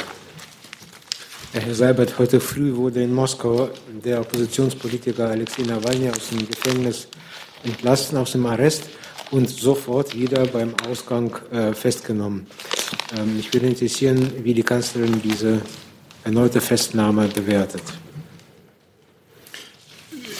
Herr 1.51 1.73
Seibert, 1.73 2.19
heute 2.19 2.39
früh 2.39 2.75
wurde 2.75 3.03
in 3.03 3.13
Moskau 3.13 3.69
der 4.05 4.21
Oppositionspolitiker 4.21 5.29
Alexei 5.29 5.63
Nawalny 5.63 6.09
aus 6.09 6.29
dem 6.29 6.47
Gefängnis 6.47 7.07
entlassen, 7.63 8.17
aus 8.17 8.31
dem 8.31 8.45
Arrest 8.45 8.83
und 9.31 9.49
sofort 9.49 10.15
wieder 10.15 10.45
beim 10.45 10.73
Ausgang 10.89 11.35
äh, 11.51 11.73
festgenommen. 11.73 12.47
Ähm, 13.17 13.37
mich 13.37 13.53
würde 13.53 13.67
interessieren, 13.67 14.31
wie 14.43 14.53
die 14.53 14.63
Kanzlerin 14.63 15.21
diese 15.23 15.61
erneute 16.23 16.61
Festnahme 16.61 17.27
bewertet. 17.27 17.83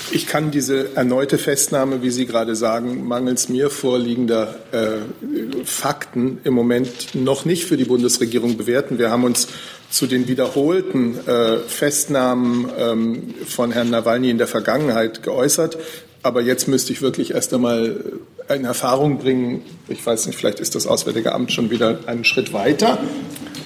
Ich 0.09 0.25
kann 0.25 0.51
diese 0.51 0.95
erneute 0.95 1.37
Festnahme, 1.37 2.01
wie 2.01 2.11
Sie 2.11 2.25
gerade 2.25 2.55
sagen, 2.55 3.05
mangels 3.07 3.49
mir 3.49 3.69
vorliegender 3.69 4.55
äh, 4.71 5.65
Fakten 5.65 6.39
im 6.45 6.53
Moment 6.53 7.13
noch 7.13 7.43
nicht 7.43 7.65
für 7.65 7.75
die 7.75 7.83
Bundesregierung 7.83 8.55
bewerten. 8.55 8.99
Wir 8.99 9.11
haben 9.11 9.25
uns 9.25 9.49
zu 9.89 10.07
den 10.07 10.27
wiederholten 10.29 11.17
äh, 11.27 11.57
Festnahmen 11.59 12.69
ähm, 12.77 13.33
von 13.47 13.71
Herrn 13.71 13.89
Nawalny 13.89 14.29
in 14.29 14.37
der 14.37 14.47
Vergangenheit 14.47 15.23
geäußert. 15.23 15.77
Aber 16.23 16.41
jetzt 16.41 16.67
müsste 16.67 16.93
ich 16.93 17.01
wirklich 17.01 17.31
erst 17.31 17.53
einmal 17.53 18.01
in 18.49 18.65
Erfahrung 18.65 19.17
bringen, 19.17 19.63
ich 19.87 20.05
weiß 20.05 20.27
nicht, 20.27 20.37
vielleicht 20.37 20.59
ist 20.59 20.75
das 20.75 20.87
Auswärtige 20.87 21.33
Amt 21.33 21.51
schon 21.51 21.69
wieder 21.69 21.99
einen 22.07 22.23
Schritt 22.23 22.53
weiter. 22.53 22.97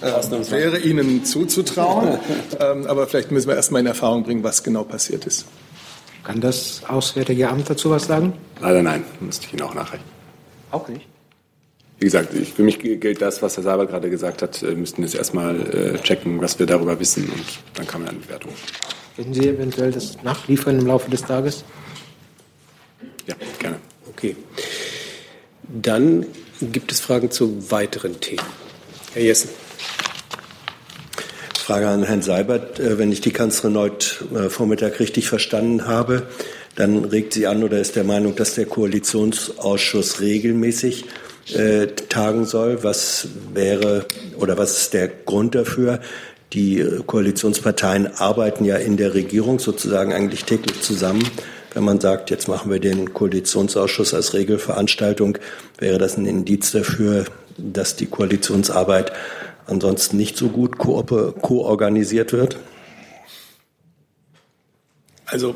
Äh, 0.01 0.51
wäre 0.51 0.79
Ihnen 0.79 1.23
zuzutrauen. 1.25 2.19
ähm, 2.59 2.87
aber 2.87 3.07
vielleicht 3.07 3.31
müssen 3.31 3.47
wir 3.47 3.55
erst 3.55 3.71
mal 3.71 3.79
in 3.79 3.85
Erfahrung 3.85 4.23
bringen, 4.23 4.43
was 4.43 4.63
genau 4.63 4.83
passiert 4.83 5.25
ist. 5.25 5.45
Kann 6.23 6.41
das 6.41 6.81
Auswärtige 6.87 7.49
Amt 7.49 7.69
dazu 7.69 7.89
was 7.89 8.07
sagen? 8.07 8.33
Leider 8.59 8.81
nein, 8.81 9.03
müsste 9.19 9.45
ich 9.45 9.53
Ihnen 9.53 9.63
auch 9.63 9.73
nachreichen. 9.73 10.05
Auch 10.71 10.87
nicht? 10.87 11.05
Wie 11.99 12.05
gesagt, 12.05 12.33
ich, 12.33 12.53
für 12.53 12.63
mich 12.63 12.79
gilt 12.79 13.21
das, 13.21 13.43
was 13.43 13.57
Herr 13.57 13.63
Saber 13.63 13.85
gerade 13.85 14.09
gesagt 14.09 14.41
hat. 14.41 14.63
Wir 14.63 14.75
müssten 14.75 15.03
jetzt 15.03 15.13
erstmal 15.13 15.55
äh, 15.59 15.99
checken, 15.99 16.41
was 16.41 16.57
wir 16.57 16.65
darüber 16.65 16.99
wissen 16.99 17.25
und 17.25 17.45
dann 17.75 17.85
kann 17.85 18.01
man 18.01 18.09
eine 18.09 18.19
Bewertung. 18.19 18.51
Können 19.15 19.35
Sie 19.35 19.47
eventuell 19.47 19.91
das 19.91 20.17
nachliefern 20.23 20.79
im 20.79 20.87
Laufe 20.87 21.11
des 21.11 21.21
Tages? 21.21 21.63
Ja, 23.27 23.35
gerne. 23.59 23.77
Okay. 24.21 24.35
Dann 25.63 26.27
gibt 26.61 26.91
es 26.91 26.99
Fragen 26.99 27.31
zu 27.31 27.71
weiteren 27.71 28.19
Themen. 28.19 28.45
Herr 29.13 29.23
Jessen. 29.23 29.49
Frage 31.57 31.87
an 31.87 32.03
Herrn 32.03 32.21
Seibert. 32.21 32.79
Äh, 32.79 32.99
wenn 32.99 33.11
ich 33.11 33.21
die 33.21 33.31
Kanzlerin 33.31 33.77
heute 33.77 34.05
äh, 34.35 34.49
Vormittag 34.51 34.99
richtig 34.99 35.27
verstanden 35.27 35.87
habe, 35.87 36.27
dann 36.75 37.03
regt 37.03 37.33
sie 37.33 37.47
an 37.47 37.63
oder 37.63 37.79
ist 37.79 37.95
der 37.95 38.03
Meinung, 38.03 38.35
dass 38.35 38.53
der 38.53 38.67
Koalitionsausschuss 38.67 40.21
regelmäßig 40.21 41.05
äh, 41.55 41.87
tagen 41.87 42.45
soll. 42.45 42.83
Was 42.83 43.27
wäre 43.55 44.05
oder 44.37 44.55
was 44.55 44.81
ist 44.81 44.93
der 44.93 45.07
Grund 45.07 45.55
dafür? 45.55 45.99
Die 46.53 46.85
Koalitionsparteien 47.07 48.05
arbeiten 48.17 48.65
ja 48.65 48.75
in 48.75 48.97
der 48.97 49.15
Regierung 49.15 49.57
sozusagen 49.57 50.13
eigentlich 50.13 50.43
täglich 50.43 50.81
zusammen. 50.81 51.23
Wenn 51.73 51.83
man 51.83 52.01
sagt, 52.01 52.29
jetzt 52.29 52.47
machen 52.47 52.69
wir 52.69 52.79
den 52.79 53.13
Koalitionsausschuss 53.13 54.13
als 54.13 54.33
Regelveranstaltung, 54.33 55.37
wäre 55.77 55.97
das 55.97 56.17
ein 56.17 56.25
Indiz 56.25 56.71
dafür, 56.71 57.25
dass 57.57 57.95
die 57.95 58.07
Koalitionsarbeit 58.07 59.13
ansonsten 59.67 60.17
nicht 60.17 60.35
so 60.35 60.49
gut 60.49 60.77
koorganisiert 60.77 62.33
wird? 62.33 62.57
Also 65.25 65.55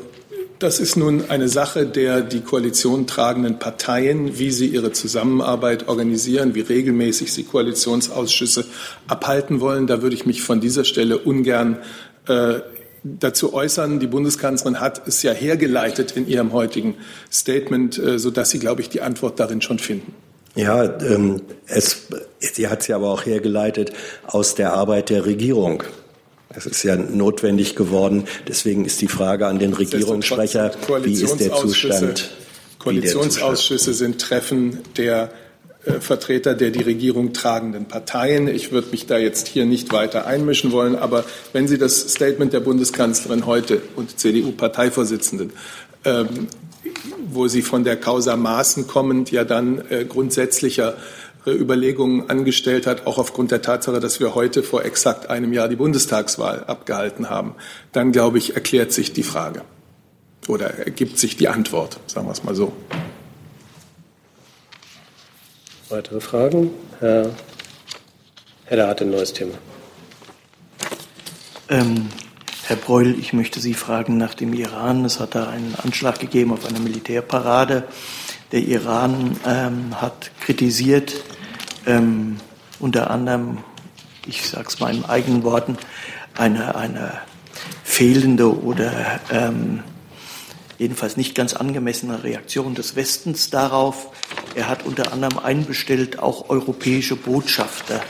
das 0.58 0.80
ist 0.80 0.96
nun 0.96 1.28
eine 1.28 1.48
Sache 1.48 1.84
der 1.84 2.22
die 2.22 2.40
Koalition 2.40 3.06
tragenden 3.06 3.58
Parteien, 3.58 4.38
wie 4.38 4.50
sie 4.50 4.68
ihre 4.68 4.92
Zusammenarbeit 4.92 5.86
organisieren, 5.86 6.54
wie 6.54 6.62
regelmäßig 6.62 7.30
sie 7.30 7.44
Koalitionsausschüsse 7.44 8.64
abhalten 9.06 9.60
wollen. 9.60 9.86
Da 9.86 10.00
würde 10.00 10.16
ich 10.16 10.24
mich 10.24 10.42
von 10.42 10.60
dieser 10.60 10.84
Stelle 10.84 11.18
ungern 11.18 11.78
äh, 12.26 12.60
dazu 13.18 13.54
äußern. 13.54 14.00
Die 14.00 14.06
Bundeskanzlerin 14.06 14.80
hat 14.80 15.06
es 15.06 15.22
ja 15.22 15.32
hergeleitet 15.32 16.12
in 16.16 16.28
ihrem 16.28 16.52
heutigen 16.52 16.94
Statement, 17.32 17.98
äh, 17.98 18.18
sodass 18.18 18.50
Sie, 18.50 18.58
glaube 18.58 18.80
ich, 18.80 18.88
die 18.88 19.00
Antwort 19.00 19.40
darin 19.40 19.62
schon 19.62 19.78
finden. 19.78 20.14
Ja, 20.54 20.84
ähm, 21.00 21.42
es, 21.66 22.06
sie 22.40 22.68
hat 22.68 22.82
sie 22.82 22.94
aber 22.94 23.10
auch 23.10 23.26
hergeleitet 23.26 23.92
aus 24.26 24.54
der 24.54 24.72
Arbeit 24.72 25.10
der 25.10 25.26
Regierung. 25.26 25.82
Es 26.48 26.64
ist 26.64 26.82
ja 26.82 26.96
notwendig 26.96 27.76
geworden. 27.76 28.24
Deswegen 28.48 28.86
ist 28.86 29.02
die 29.02 29.08
Frage 29.08 29.46
an 29.46 29.58
den 29.58 29.74
Regierungssprecher, 29.74 30.72
wie 31.02 31.12
ist 31.12 31.38
der 31.38 31.52
Zustand? 31.52 32.30
Koalitionsausschüsse 32.78 33.92
sind 33.92 34.20
Treffen 34.20 34.78
der 34.96 35.30
Vertreter 36.00 36.54
der 36.54 36.70
die 36.70 36.82
Regierung 36.82 37.32
tragenden 37.32 37.86
Parteien. 37.86 38.48
Ich 38.48 38.72
würde 38.72 38.88
mich 38.90 39.06
da 39.06 39.18
jetzt 39.18 39.48
hier 39.48 39.66
nicht 39.66 39.92
weiter 39.92 40.26
einmischen 40.26 40.72
wollen, 40.72 40.96
aber 40.96 41.24
wenn 41.52 41.68
Sie 41.68 41.78
das 41.78 42.12
Statement 42.12 42.52
der 42.52 42.60
Bundeskanzlerin 42.60 43.46
heute 43.46 43.80
und 43.96 44.18
CDU-Parteivorsitzenden 44.18 45.52
ähm, 46.04 46.48
wo 47.28 47.48
sie 47.48 47.62
von 47.62 47.84
der 47.84 47.96
Causa 47.96 48.36
Maßen 48.36 48.86
kommend 48.86 49.30
ja 49.30 49.44
dann 49.44 49.82
äh, 49.90 50.04
grundsätzlicher 50.04 50.96
äh, 51.44 51.50
Überlegungen 51.50 52.30
angestellt 52.30 52.86
hat, 52.86 53.06
auch 53.06 53.18
aufgrund 53.18 53.50
der 53.50 53.62
Tatsache, 53.62 54.00
dass 54.00 54.20
wir 54.20 54.34
heute 54.34 54.62
vor 54.62 54.84
exakt 54.84 55.28
einem 55.28 55.52
Jahr 55.52 55.68
die 55.68 55.76
Bundestagswahl 55.76 56.64
abgehalten 56.64 57.28
haben, 57.28 57.54
dann 57.92 58.12
glaube 58.12 58.38
ich, 58.38 58.54
erklärt 58.54 58.92
sich 58.92 59.12
die 59.12 59.22
Frage 59.22 59.62
oder 60.48 60.78
ergibt 60.78 61.18
sich 61.18 61.36
die 61.36 61.48
Antwort, 61.48 61.98
sagen 62.06 62.26
wir 62.26 62.32
es 62.32 62.44
mal 62.44 62.54
so. 62.54 62.72
Weitere 65.88 66.20
Fragen? 66.20 66.70
Herr 66.98 67.30
Hedder 68.64 68.88
hat 68.88 69.02
ein 69.02 69.10
neues 69.10 69.32
Thema. 69.32 69.54
Ähm, 71.68 72.08
Herr 72.64 72.74
Breul, 72.74 73.16
ich 73.16 73.32
möchte 73.32 73.60
Sie 73.60 73.72
fragen 73.72 74.16
nach 74.16 74.34
dem 74.34 74.52
Iran. 74.52 75.04
Es 75.04 75.20
hat 75.20 75.36
da 75.36 75.48
einen 75.48 75.76
Anschlag 75.76 76.18
gegeben 76.18 76.52
auf 76.52 76.66
eine 76.66 76.80
Militärparade. 76.80 77.84
Der 78.50 78.62
Iran 78.62 79.36
ähm, 79.46 80.00
hat 80.00 80.32
kritisiert, 80.40 81.14
ähm, 81.86 82.38
unter 82.80 83.08
anderem, 83.12 83.58
ich 84.26 84.48
sage 84.48 84.66
es 84.66 84.80
mal 84.80 84.92
in 84.92 85.04
eigenen 85.04 85.44
Worten, 85.44 85.78
eine, 86.36 86.74
eine 86.74 87.12
fehlende 87.84 88.60
oder 88.60 89.20
ähm, 89.30 89.84
jedenfalls 90.78 91.16
nicht 91.16 91.36
ganz 91.36 91.54
angemessene 91.54 92.24
Reaktion 92.24 92.74
des 92.74 92.96
Westens 92.96 93.50
darauf. 93.50 94.10
Er 94.56 94.70
hat 94.70 94.86
unter 94.86 95.12
anderem 95.12 95.38
einbestellt, 95.38 96.18
auch 96.18 96.48
europäische 96.48 97.14
Botschafter. 97.14 98.00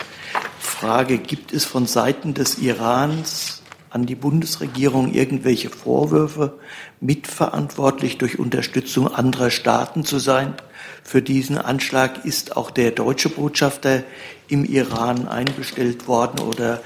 Frage, 0.61 1.18
gibt 1.18 1.52
es 1.52 1.64
von 1.64 1.87
Seiten 1.87 2.35
des 2.35 2.59
Irans 2.59 3.62
an 3.90 4.06
die 4.06 4.14
Bundesregierung 4.14 5.12
irgendwelche 5.12 5.70
Vorwürfe, 5.70 6.56
mitverantwortlich 7.00 8.18
durch 8.18 8.38
Unterstützung 8.38 9.12
anderer 9.12 9.50
Staaten 9.50 10.04
zu 10.04 10.20
sein. 10.20 10.54
Für 11.02 11.20
diesen 11.20 11.59
Anschlag 11.59 12.24
ist 12.24 12.56
auch 12.56 12.70
der 12.70 12.92
deutsche 12.92 13.28
Botschafter 13.28 14.04
im 14.46 14.64
Iran 14.64 15.26
einbestellt 15.26 16.06
worden 16.06 16.38
oder 16.38 16.80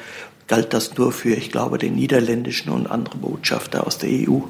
galt 0.47 0.73
das 0.73 0.97
nur 0.97 1.13
für, 1.13 1.35
ich 1.35 1.53
glaube, 1.53 1.77
den 1.77 1.97
niederländischen 1.97 2.73
und 2.73 2.87
andere 2.87 3.19
Botschafter 3.19 3.87
aus 3.87 3.99
der 3.99 4.09
EU? 4.09 4.41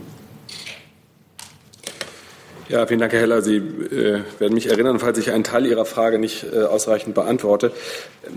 Ja, 2.70 2.86
vielen 2.86 3.00
Dank, 3.00 3.12
Herr 3.12 3.22
Heller. 3.22 3.42
Sie 3.42 3.56
äh, 3.56 4.22
werden 4.38 4.54
mich 4.54 4.68
erinnern, 4.68 5.00
falls 5.00 5.18
ich 5.18 5.32
einen 5.32 5.42
Teil 5.42 5.66
Ihrer 5.66 5.84
Frage 5.84 6.20
nicht 6.20 6.46
äh, 6.52 6.62
ausreichend 6.62 7.16
beantworte. 7.16 7.72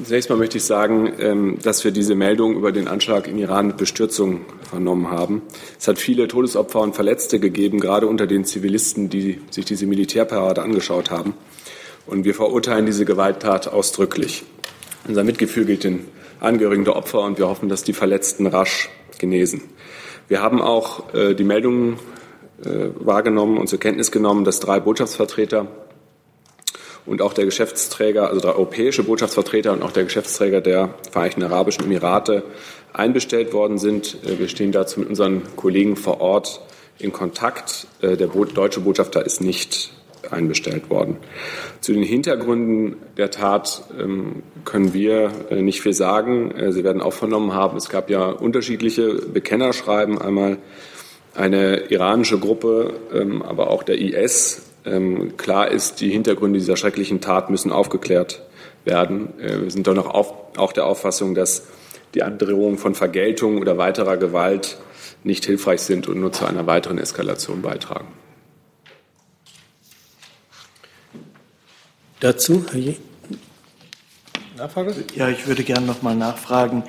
Zunächst 0.03 0.27
mal 0.31 0.37
möchte 0.37 0.57
ich 0.57 0.63
sagen, 0.63 1.13
ähm, 1.19 1.59
dass 1.61 1.83
wir 1.83 1.91
diese 1.91 2.15
Meldung 2.15 2.55
über 2.55 2.71
den 2.71 2.87
Anschlag 2.87 3.27
im 3.27 3.37
Iran 3.37 3.67
mit 3.67 3.77
Bestürzung 3.77 4.41
vernommen 4.67 5.11
haben. 5.11 5.43
Es 5.79 5.87
hat 5.87 5.99
viele 5.99 6.27
Todesopfer 6.27 6.79
und 6.79 6.95
Verletzte 6.95 7.39
gegeben, 7.39 7.79
gerade 7.79 8.07
unter 8.07 8.25
den 8.25 8.43
Zivilisten, 8.43 9.07
die 9.07 9.39
sich 9.51 9.65
diese 9.65 9.85
Militärparade 9.85 10.63
angeschaut 10.63 11.11
haben. 11.11 11.35
Und 12.07 12.25
wir 12.25 12.33
verurteilen 12.33 12.87
diese 12.87 13.05
Gewalttat 13.05 13.67
ausdrücklich. 13.67 14.45
Unser 15.07 15.23
Mitgefühl 15.23 15.65
gilt 15.65 15.83
den 15.83 16.07
Angehörigen 16.39 16.85
der 16.85 16.95
Opfer 16.95 17.19
und 17.19 17.37
wir 17.37 17.49
hoffen, 17.49 17.69
dass 17.69 17.83
die 17.83 17.93
Verletzten 17.93 18.47
rasch 18.47 18.89
genesen. 19.19 19.61
Wir 20.27 20.41
haben 20.41 20.59
auch 20.59 21.13
äh, 21.13 21.35
die 21.35 21.43
Meldungen 21.43 21.99
wahrgenommen 22.65 23.57
und 23.57 23.67
zur 23.67 23.79
Kenntnis 23.79 24.11
genommen, 24.11 24.43
dass 24.43 24.59
drei 24.59 24.79
Botschaftsvertreter 24.79 25.67
und 27.05 27.21
auch 27.21 27.33
der 27.33 27.45
Geschäftsträger, 27.45 28.29
also 28.29 28.39
drei 28.39 28.51
europäische 28.51 29.03
Botschaftsvertreter 29.03 29.73
und 29.73 29.83
auch 29.83 29.91
der 29.91 30.03
Geschäftsträger 30.03 30.61
der 30.61 30.93
Vereinigten 31.11 31.43
Arabischen 31.43 31.83
Emirate 31.83 32.43
einbestellt 32.93 33.53
worden 33.53 33.77
sind. 33.77 34.17
Äh, 34.25 34.39
wir 34.39 34.47
stehen 34.47 34.71
dazu 34.71 34.99
mit 34.99 35.09
unseren 35.09 35.41
Kollegen 35.55 35.95
vor 35.95 36.21
Ort 36.21 36.61
in 36.99 37.11
Kontakt. 37.11 37.87
Äh, 38.01 38.15
der 38.15 38.27
deutsche 38.27 38.81
Botschafter 38.81 39.25
ist 39.25 39.41
nicht 39.41 39.93
einbestellt 40.31 40.89
worden. 40.89 41.17
Zu 41.81 41.91
den 41.91 42.03
Hintergründen 42.03 42.95
der 43.17 43.29
Tat 43.29 43.83
ähm, 43.99 44.43
können 44.63 44.93
wir 44.93 45.31
nicht 45.51 45.81
viel 45.81 45.93
sagen. 45.93 46.53
Sie 46.71 46.85
werden 46.85 47.01
auch 47.01 47.11
vernommen 47.11 47.53
haben, 47.53 47.75
es 47.75 47.89
gab 47.89 48.09
ja 48.09 48.27
unterschiedliche 48.27 49.15
Bekennerschreiben. 49.15 50.19
Einmal 50.19 50.59
eine 51.35 51.77
iranische 51.89 52.39
Gruppe, 52.39 52.93
ähm, 53.13 53.41
aber 53.41 53.69
auch 53.69 53.83
der 53.83 53.99
IS. 53.99 54.63
Ähm, 54.85 55.37
klar 55.37 55.71
ist, 55.71 56.01
die 56.01 56.09
Hintergründe 56.09 56.59
dieser 56.59 56.77
schrecklichen 56.77 57.21
Tat 57.21 57.49
müssen 57.49 57.71
aufgeklärt 57.71 58.43
werden. 58.85 59.39
Äh, 59.39 59.61
wir 59.61 59.71
sind 59.71 59.87
doch 59.87 59.95
noch 59.95 60.07
auf, 60.07 60.33
auch 60.57 60.73
der 60.73 60.85
Auffassung, 60.85 61.35
dass 61.35 61.67
die 62.13 62.23
Androhung 62.23 62.77
von 62.77 62.95
Vergeltung 62.95 63.59
oder 63.59 63.77
weiterer 63.77 64.17
Gewalt 64.17 64.77
nicht 65.23 65.45
hilfreich 65.45 65.81
sind 65.81 66.07
und 66.07 66.19
nur 66.19 66.31
zu 66.31 66.45
einer 66.45 66.67
weiteren 66.67 66.97
Eskalation 66.97 67.61
beitragen. 67.61 68.07
Dazu, 72.19 72.65
Herr 72.71 72.93
Nachfrage? 74.63 74.95
Ja, 75.15 75.27
ich 75.27 75.45
würde 75.45 75.63
gerne 75.63 75.85
noch 75.85 76.01
mal 76.01 76.15
nachfragen. 76.15 76.83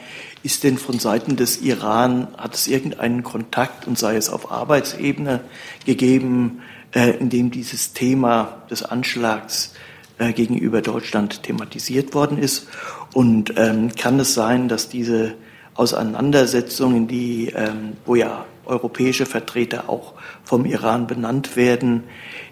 Ist 0.44 0.62
denn 0.62 0.78
von 0.78 1.00
Seiten 1.00 1.34
des 1.34 1.60
Iran, 1.60 2.28
hat 2.38 2.54
es 2.54 2.68
irgendeinen 2.68 3.24
Kontakt 3.24 3.88
und 3.88 3.98
sei 3.98 4.14
es 4.16 4.30
auf 4.30 4.52
Arbeitsebene 4.52 5.40
gegeben, 5.84 6.62
äh, 6.94 7.10
in 7.16 7.30
dem 7.30 7.50
dieses 7.50 7.92
Thema 7.92 8.62
des 8.70 8.84
Anschlags 8.84 9.74
äh, 10.18 10.32
gegenüber 10.32 10.82
Deutschland 10.82 11.42
thematisiert 11.42 12.14
worden 12.14 12.38
ist? 12.38 12.68
Und 13.12 13.54
ähm, 13.56 13.92
kann 13.96 14.20
es 14.20 14.34
sein, 14.34 14.68
dass 14.68 14.88
diese 14.88 15.34
Auseinandersetzungen, 15.74 17.08
die, 17.08 17.52
ähm, 17.56 17.94
wo 18.06 18.14
ja 18.14 18.46
europäische 18.66 19.26
Vertreter 19.26 19.88
auch 19.88 20.14
vom 20.42 20.64
Iran 20.64 21.06
benannt 21.06 21.56
werden, 21.56 22.04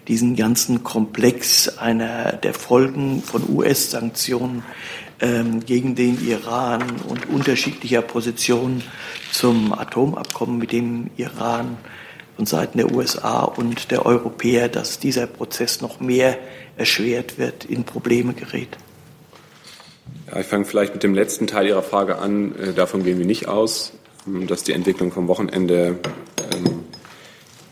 diesen 0.07 0.35
ganzen 0.35 0.83
Komplex 0.83 1.77
einer 1.77 2.33
der 2.33 2.53
Folgen 2.53 3.21
von 3.21 3.43
US-Sanktionen 3.49 4.63
ähm, 5.19 5.65
gegen 5.65 5.95
den 5.95 6.25
Iran 6.27 6.83
und 7.07 7.29
unterschiedlicher 7.29 8.01
Positionen 8.01 8.83
zum 9.31 9.73
Atomabkommen 9.73 10.57
mit 10.57 10.71
dem 10.71 11.09
Iran 11.17 11.77
von 12.35 12.45
Seiten 12.45 12.77
der 12.79 12.91
USA 12.91 13.43
und 13.43 13.91
der 13.91 14.05
Europäer, 14.05 14.67
dass 14.67 14.99
dieser 14.99 15.27
Prozess 15.27 15.81
noch 15.81 15.99
mehr 15.99 16.37
erschwert 16.77 17.37
wird, 17.37 17.65
in 17.65 17.83
Probleme 17.83 18.33
gerät. 18.33 18.77
Ich 20.39 20.47
fange 20.47 20.65
vielleicht 20.65 20.93
mit 20.93 21.03
dem 21.03 21.13
letzten 21.13 21.47
Teil 21.47 21.67
Ihrer 21.67 21.83
Frage 21.83 22.17
an. 22.17 22.55
Äh, 22.55 22.73
davon 22.73 23.03
gehen 23.03 23.19
wir 23.19 23.25
nicht 23.25 23.47
aus, 23.47 23.93
dass 24.25 24.63
die 24.63 24.73
Entwicklung 24.73 25.11
vom 25.11 25.27
Wochenende 25.27 25.97
ähm, 26.53 26.83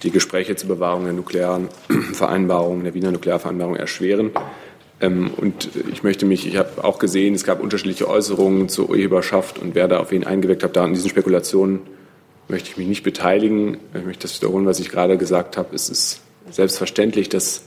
die 0.04 0.12
Gespräche 0.12 0.56
zur 0.56 0.70
Bewahrung 0.70 1.04
der 1.06 1.14
nuklearen 1.14 1.70
Vereinbarung, 2.14 2.84
der 2.84 2.94
Wiener 2.94 3.12
Nuklearvereinbarung 3.12 3.76
erschweren. 3.76 4.32
Ähm, 5.00 5.32
und 5.38 5.70
ich 5.92 6.04
möchte 6.04 6.26
mich, 6.26 6.48
ich 6.48 6.58
habe 6.58 6.84
auch 6.84 7.00
gesehen, 7.00 7.34
es 7.34 7.44
gab 7.44 7.62
unterschiedliche 7.62 8.08
Äußerungen 8.08 8.70
zur 8.70 8.90
Urheberschaft 8.90 9.60
und 9.60 9.76
wer 9.76 9.88
da 9.88 10.00
auf 10.00 10.12
wen 10.12 10.26
eingewirkt 10.26 10.64
hat, 10.64 10.76
da 10.76 10.84
an 10.84 10.94
diesen 10.94 11.10
Spekulationen 11.10 11.82
möchte 12.48 12.70
ich 12.70 12.78
mich 12.78 12.88
nicht 12.88 13.04
beteiligen. 13.04 13.78
Ich 13.94 14.06
möchte 14.06 14.24
das 14.24 14.42
wiederholen, 14.42 14.66
was 14.66 14.80
ich 14.80 14.90
gerade 14.90 15.18
gesagt 15.18 15.58
habe. 15.58 15.74
Es 15.74 15.90
ist 15.90 16.22
selbstverständlich, 16.50 17.30
dass 17.30 17.64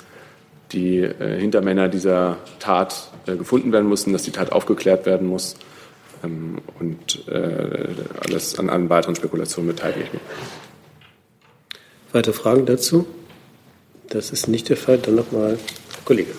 die 0.72 0.98
äh, 0.98 1.38
Hintermänner 1.40 1.88
dieser 1.88 2.38
Tat 2.58 3.10
äh, 3.26 3.36
gefunden 3.36 3.72
werden 3.72 3.88
müssen, 3.88 4.12
dass 4.12 4.24
die 4.24 4.30
Tat 4.30 4.52
aufgeklärt 4.52 5.06
werden 5.06 5.26
muss. 5.26 5.56
Ähm, 6.24 6.58
und 6.78 7.28
äh, 7.28 7.86
alles 8.24 8.58
an 8.58 8.70
allen 8.70 8.88
weiteren 8.90 9.14
Spekulationen 9.14 9.68
beteilige 9.68 10.04
ich 10.04 10.12
mich. 10.12 10.22
Weitere 12.12 12.32
Fragen 12.32 12.66
dazu? 12.66 13.06
Das 14.08 14.30
ist 14.30 14.48
nicht 14.48 14.68
der 14.68 14.76
Fall. 14.76 14.98
Dann 14.98 15.16
nochmal 15.16 15.58
Kollege. 16.04 16.32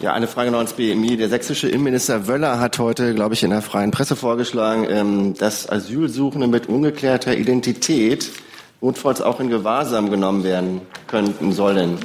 Ja, 0.00 0.12
eine 0.12 0.28
Frage 0.28 0.52
noch 0.52 0.58
ans 0.58 0.74
BMI. 0.74 1.16
Der 1.16 1.28
sächsische 1.28 1.68
Innenminister 1.68 2.28
Wöller 2.28 2.60
hat 2.60 2.78
heute, 2.78 3.14
glaube 3.14 3.34
ich, 3.34 3.42
in 3.42 3.50
der 3.50 3.62
freien 3.62 3.90
Presse 3.90 4.14
vorgeschlagen, 4.14 4.86
ähm, 4.88 5.34
dass 5.34 5.68
Asylsuchende 5.68 6.46
mit 6.46 6.68
ungeklärter 6.68 7.36
Identität 7.36 8.30
notfalls 8.80 9.20
auch 9.20 9.40
in 9.40 9.50
Gewahrsam 9.50 10.10
genommen 10.10 10.44
werden 10.44 10.82
könnten 11.08 11.50
sollen. 11.50 11.98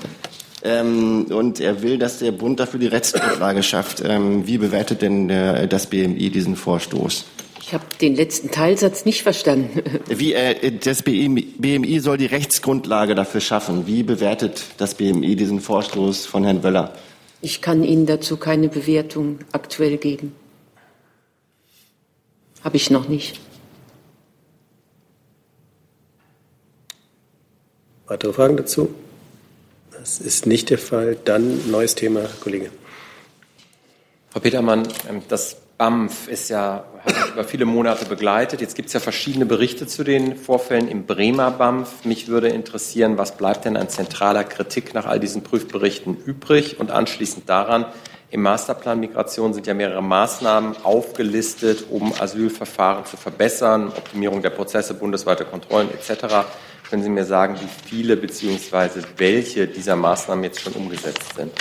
Ähm, 0.65 1.25
und 1.29 1.59
er 1.59 1.81
will, 1.81 1.97
dass 1.97 2.19
der 2.19 2.31
Bund 2.31 2.59
dafür 2.59 2.79
die 2.79 2.87
Rechtsgrundlage 2.87 3.63
schafft. 3.63 4.01
Ähm, 4.05 4.47
wie 4.47 4.57
bewertet 4.57 5.01
denn 5.01 5.27
der, 5.27 5.67
das 5.67 5.87
BMI 5.87 6.29
diesen 6.29 6.55
Vorstoß? 6.55 7.25
Ich 7.61 7.73
habe 7.73 7.83
den 7.99 8.15
letzten 8.15 8.49
Teilsatz 8.49 9.05
nicht 9.05 9.23
verstanden. 9.23 9.81
Wie 10.07 10.33
äh, 10.33 10.71
das 10.71 11.01
BMI, 11.01 11.41
BMI 11.57 11.99
soll 11.99 12.17
die 12.17 12.25
Rechtsgrundlage 12.25 13.15
dafür 13.15 13.39
schaffen. 13.39 13.87
Wie 13.87 14.03
bewertet 14.03 14.63
das 14.77 14.95
BMI 14.95 15.35
diesen 15.35 15.61
Vorstoß 15.61 16.25
von 16.25 16.43
Herrn 16.43 16.61
Wöller? 16.63 16.93
Ich 17.41 17.61
kann 17.61 17.83
Ihnen 17.83 18.05
dazu 18.05 18.37
keine 18.37 18.67
Bewertung 18.69 19.39
aktuell 19.53 19.97
geben. 19.97 20.33
Habe 22.63 22.77
ich 22.77 22.89
noch 22.89 23.07
nicht. 23.07 23.39
Weitere 28.07 28.31
Fragen 28.33 28.57
dazu? 28.57 28.93
Das 30.03 30.19
ist 30.19 30.45
nicht 30.45 30.69
der 30.69 30.79
Fall. 30.79 31.15
Dann 31.23 31.71
neues 31.71 31.95
Thema, 31.95 32.23
Kollege. 32.41 32.71
Frau 34.31 34.41
Petermann, 34.41 34.85
ähm, 35.09 35.21
das 35.29 35.55
BAMF 35.77 36.27
ist 36.27 36.49
ja, 36.49 36.83
über 37.31 37.45
viele 37.45 37.63
Monate 37.63 38.03
begleitet. 38.03 38.59
Jetzt 38.59 38.75
gibt 38.75 38.87
es 38.87 38.93
ja 38.93 38.99
verschiedene 38.99 39.45
Berichte 39.45 39.87
zu 39.87 40.03
den 40.03 40.35
Vorfällen 40.35 40.89
im 40.89 41.05
Bremer 41.05 41.51
BAMF. 41.51 42.03
Mich 42.03 42.27
würde 42.27 42.49
interessieren, 42.49 43.17
was 43.17 43.37
bleibt 43.37 43.63
denn 43.63 43.77
an 43.77 43.87
zentraler 43.87 44.43
Kritik 44.43 44.93
nach 44.93 45.05
all 45.05 45.21
diesen 45.21 45.41
Prüfberichten 45.41 46.17
übrig? 46.17 46.81
Und 46.81 46.91
anschließend 46.91 47.47
daran, 47.47 47.85
im 48.29 48.41
Masterplan 48.41 48.99
Migration 48.99 49.53
sind 49.53 49.67
ja 49.67 49.73
mehrere 49.73 50.03
Maßnahmen 50.03 50.83
aufgelistet, 50.83 51.85
um 51.89 52.11
Asylverfahren 52.19 53.05
zu 53.05 53.15
verbessern, 53.15 53.87
Optimierung 53.87 54.41
der 54.41 54.49
Prozesse, 54.49 54.95
bundesweite 54.95 55.45
Kontrollen 55.45 55.87
etc. 55.93 56.45
Können 56.93 57.01
Sie 57.01 57.09
mir 57.09 57.25
sagen, 57.25 57.55
wie 57.59 57.89
viele 57.89 58.15
bzw. 58.15 59.01
welche 59.17 59.65
dieser 59.65 59.95
Maßnahmen 59.95 60.43
jetzt 60.43 60.61
schon 60.61 60.73
umgesetzt 60.73 61.33
sind? 61.35 61.51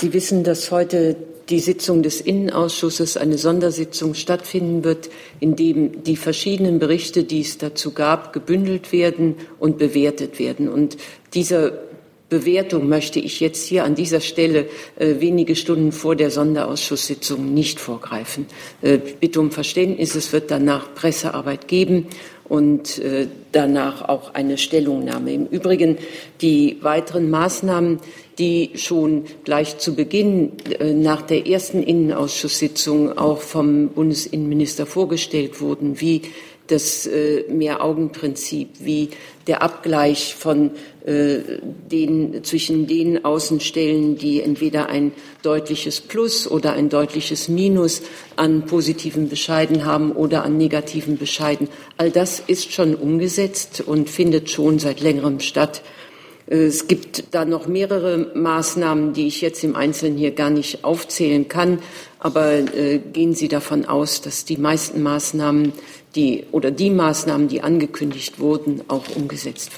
Sie 0.00 0.12
wissen, 0.12 0.42
dass 0.42 0.72
heute 0.72 1.14
die 1.48 1.60
Sitzung 1.60 2.02
des 2.02 2.20
Innenausschusses, 2.20 3.16
eine 3.16 3.38
Sondersitzung 3.38 4.14
stattfinden 4.14 4.82
wird, 4.82 5.10
in 5.38 5.54
dem 5.54 6.02
die 6.02 6.16
verschiedenen 6.16 6.80
Berichte, 6.80 7.22
die 7.22 7.42
es 7.42 7.56
dazu 7.56 7.92
gab, 7.92 8.32
gebündelt 8.32 8.90
werden 8.90 9.36
und 9.60 9.78
bewertet 9.78 10.40
werden. 10.40 10.68
Und 10.68 10.96
dieser 11.34 11.70
Bewertung 12.28 12.88
möchte 12.88 13.20
ich 13.20 13.38
jetzt 13.38 13.66
hier 13.66 13.84
an 13.84 13.94
dieser 13.94 14.20
Stelle 14.20 14.66
äh, 14.96 15.20
wenige 15.20 15.54
Stunden 15.54 15.92
vor 15.92 16.16
der 16.16 16.30
Sonderausschusssitzung 16.30 17.54
nicht 17.54 17.78
vorgreifen. 17.78 18.46
Äh, 18.82 18.98
bitte 18.98 19.38
um 19.38 19.52
Verständnis, 19.52 20.14
es 20.16 20.32
wird 20.32 20.50
danach 20.50 20.92
Pressearbeit 20.94 21.68
geben 21.68 22.08
und 22.48 22.98
äh, 22.98 23.28
danach 23.52 24.08
auch 24.08 24.34
eine 24.34 24.58
Stellungnahme. 24.58 25.32
Im 25.32 25.46
Übrigen 25.46 25.98
die 26.40 26.78
weiteren 26.80 27.30
Maßnahmen, 27.30 28.00
die 28.38 28.72
schon 28.74 29.24
gleich 29.44 29.78
zu 29.78 29.94
Beginn 29.94 30.52
äh, 30.78 30.92
nach 30.92 31.22
der 31.22 31.46
ersten 31.46 31.82
Innenausschusssitzung 31.82 33.16
auch 33.16 33.40
vom 33.40 33.88
Bundesinnenminister 33.88 34.86
vorgestellt 34.86 35.60
wurden, 35.60 36.00
wie 36.00 36.22
das 36.66 37.06
äh, 37.06 37.44
Mehraugenprinzip, 37.48 38.70
wie 38.80 39.10
der 39.46 39.62
Abgleich 39.62 40.34
von 40.34 40.72
äh, 41.04 41.38
den, 41.90 42.42
zwischen 42.42 42.86
den 42.86 43.24
Außenstellen, 43.24 44.16
die 44.16 44.42
entweder 44.42 44.88
ein 44.88 45.12
deutliches 45.42 46.00
Plus 46.00 46.50
oder 46.50 46.72
ein 46.72 46.88
deutliches 46.88 47.48
Minus 47.48 48.02
an 48.34 48.66
positiven 48.66 49.28
Bescheiden 49.28 49.84
haben 49.84 50.12
oder 50.12 50.42
an 50.44 50.56
negativen 50.56 51.16
Bescheiden. 51.16 51.68
All 51.96 52.10
das 52.10 52.40
ist 52.40 52.72
schon 52.72 52.94
umgesetzt 52.94 53.82
und 53.86 54.10
findet 54.10 54.50
schon 54.50 54.78
seit 54.78 55.00
längerem 55.00 55.38
statt. 55.40 55.82
Es 56.48 56.86
gibt 56.86 57.34
da 57.34 57.44
noch 57.44 57.66
mehrere 57.66 58.18
Maßnahmen, 58.34 59.12
die 59.12 59.26
ich 59.26 59.40
jetzt 59.40 59.64
im 59.64 59.74
Einzelnen 59.74 60.16
hier 60.16 60.30
gar 60.30 60.50
nicht 60.50 60.84
aufzählen 60.84 61.48
kann. 61.48 61.80
Aber 62.20 62.52
äh, 62.52 62.98
gehen 62.98 63.34
Sie 63.34 63.48
davon 63.48 63.84
aus, 63.84 64.20
dass 64.20 64.44
die 64.44 64.56
meisten 64.56 65.02
Maßnahmen 65.02 65.72
die 66.14 66.44
oder 66.52 66.70
die 66.70 66.90
Maßnahmen, 66.90 67.48
die 67.48 67.62
angekündigt 67.62 68.38
wurden, 68.38 68.82
auch 68.88 69.04
umgesetzt 69.16 69.72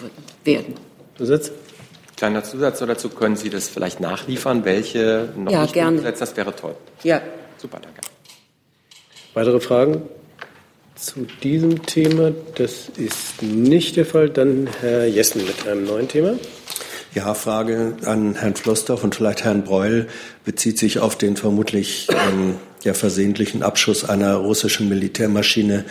werden. 0.44 0.74
Zusatz? 1.16 1.50
Kleiner 2.16 2.44
Zusatz 2.44 2.80
dazu, 2.80 3.08
können 3.10 3.36
Sie 3.36 3.48
das 3.48 3.68
vielleicht 3.68 4.00
nachliefern, 4.00 4.64
welche 4.64 5.32
noch 5.36 5.52
ja, 5.52 5.62
nicht 5.62 5.74
gerne. 5.74 5.98
umgesetzt 5.98 6.20
Das 6.20 6.36
wäre 6.36 6.54
toll. 6.54 6.74
Ja. 7.02 7.22
Super, 7.56 7.80
danke. 7.80 8.00
Weitere 9.34 9.60
Fragen 9.60 10.02
zu 10.98 11.26
diesem 11.42 11.84
Thema? 11.86 12.32
Das 12.56 12.90
ist 12.96 13.42
nicht 13.42 13.96
der 13.96 14.06
Fall. 14.06 14.30
Dann 14.30 14.68
Herr 14.80 15.06
Jessen 15.06 15.46
mit 15.46 15.66
einem 15.66 15.84
neuen 15.84 16.08
Thema. 16.08 16.34
Ja, 17.14 17.32
Frage 17.34 17.96
an 18.04 18.34
Herrn 18.34 18.54
Flossdorf 18.54 19.02
und 19.02 19.14
vielleicht 19.14 19.42
Herrn 19.42 19.64
Breul 19.64 20.08
bezieht 20.44 20.78
sich 20.78 20.98
auf 20.98 21.16
den 21.16 21.36
vermutlich 21.36 22.06
ähm, 22.10 22.56
ja, 22.82 22.92
versehentlichen 22.92 23.62
Abschuss 23.62 24.04
einer 24.08 24.34
russischen 24.34 24.88
Militärmaschine 24.88 25.84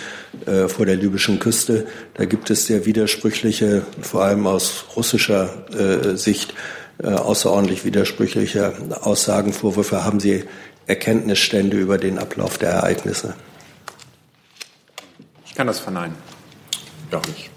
äh, 0.45 0.67
vor 0.67 0.85
der 0.85 0.95
libyschen 0.95 1.39
Küste. 1.39 1.87
Da 2.13 2.25
gibt 2.25 2.49
es 2.49 2.67
sehr 2.67 2.85
widersprüchliche, 2.85 3.83
vor 3.99 4.23
allem 4.23 4.45
aus 4.45 4.85
russischer 4.95 5.65
äh, 5.71 6.15
Sicht, 6.15 6.53
äh, 7.01 7.07
außerordentlich 7.07 7.83
widersprüchliche 7.83 8.73
Aussagen, 9.01 9.53
Vorwürfe. 9.53 10.05
Haben 10.05 10.19
Sie 10.19 10.43
Erkenntnisstände 10.85 11.77
über 11.77 11.97
den 11.97 12.19
Ablauf 12.19 12.57
der 12.57 12.69
Ereignisse? 12.69 13.33
Ich 15.57 15.59
kann 15.59 15.65
das 15.65 15.79
verneinen. 15.79 16.13
Doch 17.09 17.25
nicht. 17.25 17.49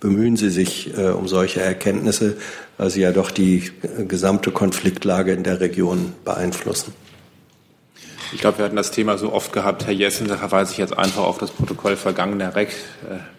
Bemühen 0.00 0.36
Sie 0.36 0.50
sich 0.50 0.94
äh, 0.98 1.08
um 1.08 1.28
solche 1.28 1.62
Erkenntnisse, 1.62 2.36
weil 2.76 2.90
sie 2.90 3.00
ja 3.00 3.10
doch 3.10 3.30
die 3.30 3.72
äh, 3.80 4.04
gesamte 4.04 4.50
Konfliktlage 4.50 5.32
in 5.32 5.42
der 5.42 5.60
Region 5.60 6.12
beeinflussen. 6.26 6.92
Ich 8.34 8.42
glaube, 8.42 8.58
wir 8.58 8.66
hatten 8.66 8.76
das 8.76 8.90
Thema 8.90 9.16
so 9.16 9.32
oft 9.32 9.50
gehabt, 9.50 9.86
Herr 9.86 9.94
Jessen, 9.94 10.28
da 10.28 10.36
verweise 10.36 10.72
ich 10.72 10.78
jetzt 10.78 10.94
einfach 10.98 11.22
auf 11.22 11.38
das 11.38 11.50
Protokoll 11.52 11.96
vergangener 11.96 12.54
REC, 12.54 12.68
äh, 12.68 12.74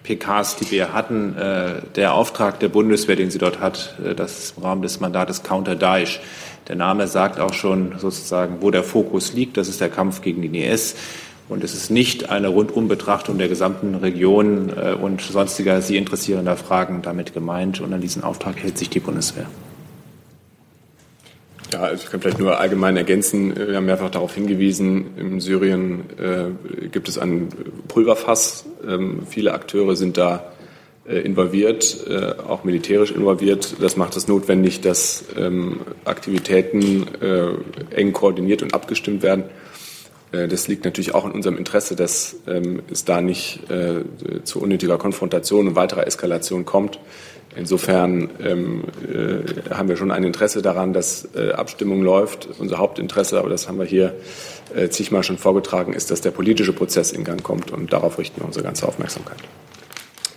PKs, 0.01 0.55
die 0.55 0.71
wir 0.71 0.91
hatten. 0.91 1.37
Äh, 1.37 1.83
der 1.95 2.15
Auftrag 2.15 2.59
der 2.61 2.69
Bundeswehr, 2.69 3.15
den 3.15 3.29
sie 3.29 3.37
dort 3.37 3.59
hat, 3.59 3.95
äh, 4.03 4.15
das 4.15 4.39
ist 4.39 4.57
im 4.57 4.63
Rahmen 4.63 4.81
des 4.81 4.99
Mandates 5.01 5.43
Counter 5.43 5.75
Daesh. 5.75 6.19
Der 6.67 6.75
Name 6.77 7.07
sagt 7.07 7.39
auch 7.39 7.53
schon 7.53 7.99
sozusagen, 7.99 8.57
wo 8.61 8.71
der 8.71 8.83
Fokus 8.83 9.33
liegt. 9.33 9.57
Das 9.57 9.67
ist 9.67 9.81
der 9.81 9.89
Kampf 9.89 10.23
gegen 10.23 10.41
den 10.41 10.55
IS. 10.55 10.95
Und 11.49 11.63
es 11.63 11.73
ist 11.73 11.89
nicht 11.89 12.29
eine 12.29 12.47
Rundumbetrachtung 12.47 13.37
der 13.37 13.49
gesamten 13.49 13.95
Region 13.95 14.69
äh, 14.69 14.93
und 14.93 15.21
sonstiger 15.21 15.81
Sie 15.81 15.97
interessierender 15.97 16.55
Fragen 16.55 17.01
damit 17.01 17.33
gemeint. 17.33 17.81
Und 17.81 17.93
an 17.93 18.01
diesen 18.01 18.23
Auftrag 18.23 18.57
hält 18.57 18.77
sich 18.77 18.89
die 18.89 18.99
Bundeswehr. 18.99 19.47
Ja, 21.73 21.91
ich 21.93 22.05
kann 22.09 22.19
vielleicht 22.19 22.39
nur 22.39 22.59
allgemein 22.59 22.97
ergänzen. 22.97 23.55
Wir 23.55 23.77
haben 23.77 23.85
mehrfach 23.85 24.09
darauf 24.09 24.35
hingewiesen, 24.35 25.17
in 25.17 25.39
Syrien 25.39 26.01
äh, 26.19 26.87
gibt 26.89 27.07
es 27.07 27.17
ein 27.17 27.47
Pulverfass. 27.87 28.65
Ähm, 28.85 29.21
viele 29.29 29.53
Akteure 29.53 29.95
sind 29.95 30.17
da 30.17 30.51
äh, 31.07 31.19
involviert, 31.19 32.05
äh, 32.09 32.33
auch 32.45 32.65
militärisch 32.65 33.11
involviert. 33.11 33.77
Das 33.79 33.95
macht 33.95 34.17
es 34.17 34.27
notwendig, 34.27 34.81
dass 34.81 35.25
ähm, 35.37 35.79
Aktivitäten 36.03 37.07
äh, 37.21 37.95
eng 37.95 38.11
koordiniert 38.11 38.63
und 38.63 38.73
abgestimmt 38.73 39.23
werden. 39.23 39.45
Äh, 40.31 40.47
das 40.47 40.67
liegt 40.67 40.85
natürlich 40.85 41.13
auch 41.13 41.25
in 41.25 41.31
unserem 41.31 41.57
Interesse, 41.57 41.95
dass 41.95 42.35
ähm, 42.47 42.81
es 42.91 43.05
da 43.05 43.21
nicht 43.21 43.69
äh, 43.69 44.03
zu 44.43 44.61
unnötiger 44.61 44.97
Konfrontation 44.97 45.67
und 45.67 45.75
weiterer 45.75 46.07
Eskalation 46.07 46.65
kommt. 46.65 46.99
Insofern 47.55 48.29
ähm, 48.41 48.83
äh, 49.13 49.73
haben 49.73 49.89
wir 49.89 49.97
schon 49.97 50.11
ein 50.11 50.23
Interesse 50.23 50.61
daran, 50.61 50.93
dass 50.93 51.27
äh, 51.35 51.51
Abstimmung 51.51 52.01
läuft. 52.01 52.47
Unser 52.59 52.77
Hauptinteresse, 52.77 53.37
aber 53.37 53.49
das 53.49 53.67
haben 53.67 53.77
wir 53.77 53.85
hier 53.85 54.15
zigmal 54.89 55.21
schon 55.21 55.37
vorgetragen, 55.37 55.91
ist, 55.91 56.11
dass 56.11 56.21
der 56.21 56.31
politische 56.31 56.71
Prozess 56.71 57.11
in 57.11 57.25
Gang 57.25 57.43
kommt. 57.43 57.71
Und 57.71 57.91
darauf 57.91 58.17
richten 58.17 58.39
wir 58.39 58.45
unsere 58.45 58.63
ganze 58.63 58.87
Aufmerksamkeit. 58.87 59.35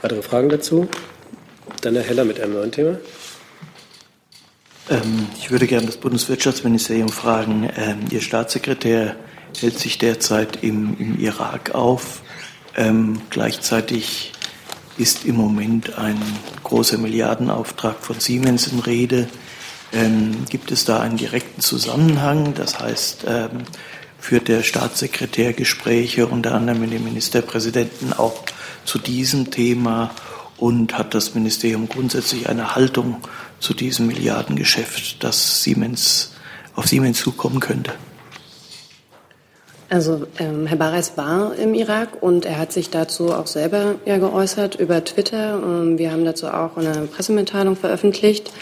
Weitere 0.03 0.23
Fragen 0.23 0.49
dazu? 0.49 0.89
Dann 1.83 1.95
Herr 1.95 2.03
Heller 2.03 2.25
mit 2.25 2.41
einem 2.41 2.55
neuen 2.55 2.73
Thema. 2.73 2.99
Ähm, 4.91 5.29
ich 5.39 5.53
würde 5.53 5.69
gerne 5.69 5.87
das 5.87 5.99
Bundeswirtschaftsministerium 5.99 7.11
fragen. 7.11 7.71
Ihr 8.11 8.21
Staatssekretär 8.21 9.15
hält 9.61 9.79
sich 9.79 9.99
derzeit 9.99 10.63
im, 10.63 10.97
im 10.99 11.21
Irak 11.21 11.75
auf. 11.75 12.23
Ähm, 12.77 13.21
gleichzeitig 13.31 14.33
ist 14.97 15.25
im 15.25 15.37
Moment 15.37 15.99
ein 15.99 16.21
großer 16.63 16.99
Milliardenauftrag 16.99 17.97
von 18.01 18.21
Siemens 18.21 18.69
in 18.69 18.79
Rede. 18.81 19.29
Ähm, 19.93 20.45
gibt 20.49 20.71
es 20.71 20.85
da 20.85 21.01
einen 21.01 21.17
direkten 21.17 21.61
Zusammenhang? 21.61 22.55
Das 22.55 22.79
heißt, 22.81 23.25
ähm, 23.29 23.65
führt 24.19 24.49
der 24.49 24.63
Staatssekretär 24.63 25.53
Gespräche 25.53 26.27
unter 26.27 26.55
anderem 26.55 26.81
mit 26.81 26.93
dem 26.93 27.05
Ministerpräsidenten 27.05 28.13
auch 28.13 28.43
zu 28.85 28.99
diesem 28.99 29.51
Thema 29.51 30.11
und 30.57 30.97
hat 30.97 31.15
das 31.15 31.35
Ministerium 31.35 31.89
grundsätzlich 31.89 32.49
eine 32.49 32.75
Haltung 32.75 33.19
zu 33.59 33.75
diesem 33.75 34.07
Milliardengeschäft, 34.07 35.23
das 35.23 35.63
Siemens 35.63 36.33
auf 36.75 36.87
Siemens 36.87 37.19
zukommen 37.19 37.61
könnte? 37.61 37.93
Also 39.91 40.27
ähm, 40.39 40.67
Herr 40.67 40.79
Bareis 40.79 41.17
war 41.17 41.55
im 41.57 41.75
Irak 41.75 42.23
und 42.23 42.47
er 42.47 42.59
hat 42.59 42.73
sich 42.73 42.91
dazu 42.91 43.33
auch 43.33 43.47
selber 43.47 43.97
ja 44.07 44.19
geäußert 44.19 44.77
über 44.77 45.05
Twitter. 45.05 45.61
Ähm, 45.63 45.99
wir 45.99 46.11
haben 46.11 46.25
dazu 46.25 46.49
auch 46.49 46.77
eine 46.77 47.07
Pressemitteilung 47.07 47.77
veröffentlicht 47.77 48.53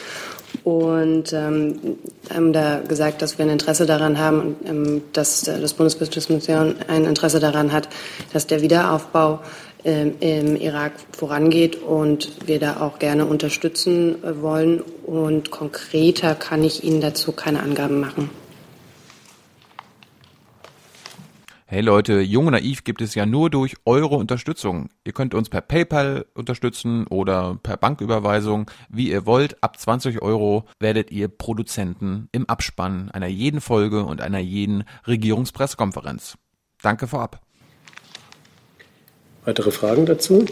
und 0.65 1.33
ähm, 1.33 1.99
haben 2.33 2.53
da 2.53 2.81
gesagt, 2.81 3.23
dass 3.23 3.39
wir 3.39 3.45
ein 3.45 3.51
Interesse 3.51 3.87
daran 3.87 4.19
haben, 4.19 4.57
ähm, 4.67 5.03
dass 5.13 5.47
äh, 5.49 5.61
das 5.61 5.75
Bundeswirtschaftsministerium 5.75 6.75
ein 6.89 7.05
Interesse 7.05 7.41
daran 7.41 7.73
hat, 7.73 7.89
dass 8.33 8.47
der 8.47 8.61
Wiederaufbau 8.61 9.41
ähm, 9.85 10.15
im 10.21 10.57
Irak 10.57 10.93
vorangeht 11.11 11.83
und 11.83 12.47
wir 12.47 12.61
da 12.61 12.81
auch 12.81 12.99
gerne 12.99 13.27
unterstützen 13.27 14.23
äh, 14.23 14.41
wollen. 14.41 14.83
Und 15.07 15.51
konkreter 15.51 16.35
kann 16.35 16.63
ich 16.63 16.85
Ihnen 16.85 17.01
dazu 17.01 17.33
keine 17.33 17.61
Angaben 17.61 17.99
machen. 17.99 18.31
Hey 21.73 21.81
Leute, 21.81 22.21
Jung 22.21 22.49
und 22.49 22.53
Naiv 22.53 22.85
gibt 22.85 23.01
es 23.01 23.15
ja 23.15 23.25
nur 23.25 23.49
durch 23.49 23.77
eure 23.87 24.17
Unterstützung. 24.17 24.91
Ihr 25.07 25.15
könnt 25.15 25.33
uns 25.33 25.49
per 25.49 25.63
PayPal 25.63 26.27
unterstützen 26.35 27.07
oder 27.07 27.59
per 27.63 27.79
Banküberweisung, 27.79 28.71
wie 28.91 29.09
ihr 29.09 29.25
wollt. 29.25 29.57
Ab 29.63 29.81
20 29.81 30.21
Euro 30.21 30.67
werdet 30.81 31.11
ihr 31.11 31.29
Produzenten 31.29 32.29
im 32.31 32.47
Abspann 32.47 33.11
einer 33.11 33.29
jeden 33.29 33.63
Folge 33.63 34.05
und 34.05 34.21
einer 34.21 34.39
jeden 34.39 34.85
Regierungspressekonferenz. 35.07 36.37
Danke 36.83 37.07
vorab. 37.07 37.41
Weitere 39.47 39.71
Fragen 39.71 40.05
dazu? 40.05 40.45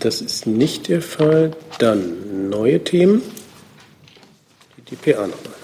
Das 0.00 0.22
ist 0.22 0.46
nicht 0.46 0.88
der 0.88 1.02
Fall. 1.02 1.50
Dann 1.78 2.48
neue 2.48 2.82
Themen. 2.82 3.20
Die 4.78 4.96
DPA 4.96 5.26
nochmal. 5.26 5.58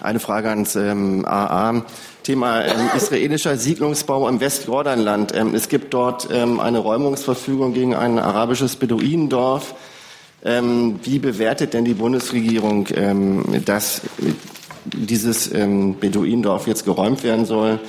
Eine 0.00 0.18
Frage 0.18 0.48
ans 0.48 0.74
ähm, 0.74 1.24
AA. 1.24 1.84
Thema 2.22 2.64
ähm, 2.64 2.90
israelischer 2.96 3.56
Siedlungsbau 3.56 4.28
im 4.28 4.40
Westjordanland. 4.40 5.34
Ähm, 5.34 5.54
es 5.54 5.68
gibt 5.68 5.92
dort 5.94 6.28
ähm, 6.32 6.60
eine 6.60 6.78
Räumungsverfügung 6.78 7.74
gegen 7.74 7.94
ein 7.94 8.18
arabisches 8.18 8.76
Beduinendorf. 8.76 9.74
Ähm, 10.44 11.00
wie 11.02 11.18
bewertet 11.18 11.74
denn 11.74 11.84
die 11.84 11.94
Bundesregierung, 11.94 12.88
ähm, 12.94 13.62
dass 13.64 14.02
dieses 14.84 15.52
ähm, 15.52 15.98
Beduinendorf 15.98 16.66
jetzt 16.66 16.84
geräumt 16.84 17.22
werden 17.24 17.46
soll? 17.46 17.80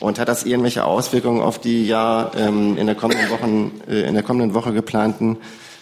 Und 0.00 0.18
hat 0.20 0.28
das 0.28 0.44
irgendwelche 0.44 0.84
Auswirkungen 0.84 1.40
auf 1.40 1.58
die 1.58 1.84
ja 1.88 2.30
in 2.36 2.86
der 2.86 2.94
kommenden 2.94 3.30
Wochen, 3.30 3.80
äh, 3.90 4.02
in 4.02 4.14
der 4.14 4.22
kommenden 4.22 4.54
Woche 4.54 4.72
geplanten 4.72 5.38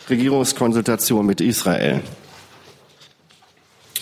Regierungskonsultation 0.08 1.26
mit 1.26 1.42
Israel? 1.42 2.00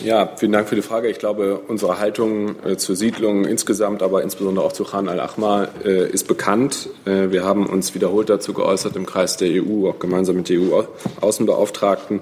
Ja, 0.02 0.32
vielen 0.36 0.50
Dank 0.50 0.68
für 0.68 0.74
die 0.74 0.82
Frage. 0.82 1.08
Ich 1.08 1.18
glaube, 1.18 1.60
unsere 1.68 2.00
Haltung 2.00 2.56
äh, 2.64 2.76
zur 2.76 2.96
Siedlung 2.96 3.44
insgesamt, 3.44 4.02
aber 4.02 4.22
insbesondere 4.22 4.64
auch 4.64 4.72
zu 4.72 4.84
Khan 4.84 5.08
al-Ahmar 5.08 5.68
äh, 5.84 6.10
ist 6.10 6.26
bekannt. 6.26 6.88
Äh, 7.04 7.30
wir 7.30 7.44
haben 7.44 7.66
uns 7.66 7.94
wiederholt 7.94 8.28
dazu 8.28 8.54
geäußert 8.54 8.96
im 8.96 9.06
Kreis 9.06 9.36
der 9.36 9.50
EU, 9.62 9.88
auch 9.88 10.00
gemeinsam 10.00 10.36
mit 10.36 10.48
der 10.48 10.58
EU-Außenbeauftragten, 10.60 12.20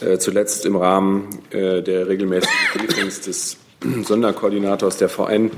äh, 0.00 0.18
zuletzt 0.18 0.64
im 0.66 0.76
Rahmen 0.76 1.28
äh, 1.50 1.82
der 1.82 2.06
regelmäßigen 2.06 2.56
Briefings 2.86 3.22
des 3.22 3.56
Sonderkoordinators 4.04 4.98
der 4.98 5.08
VN 5.08 5.50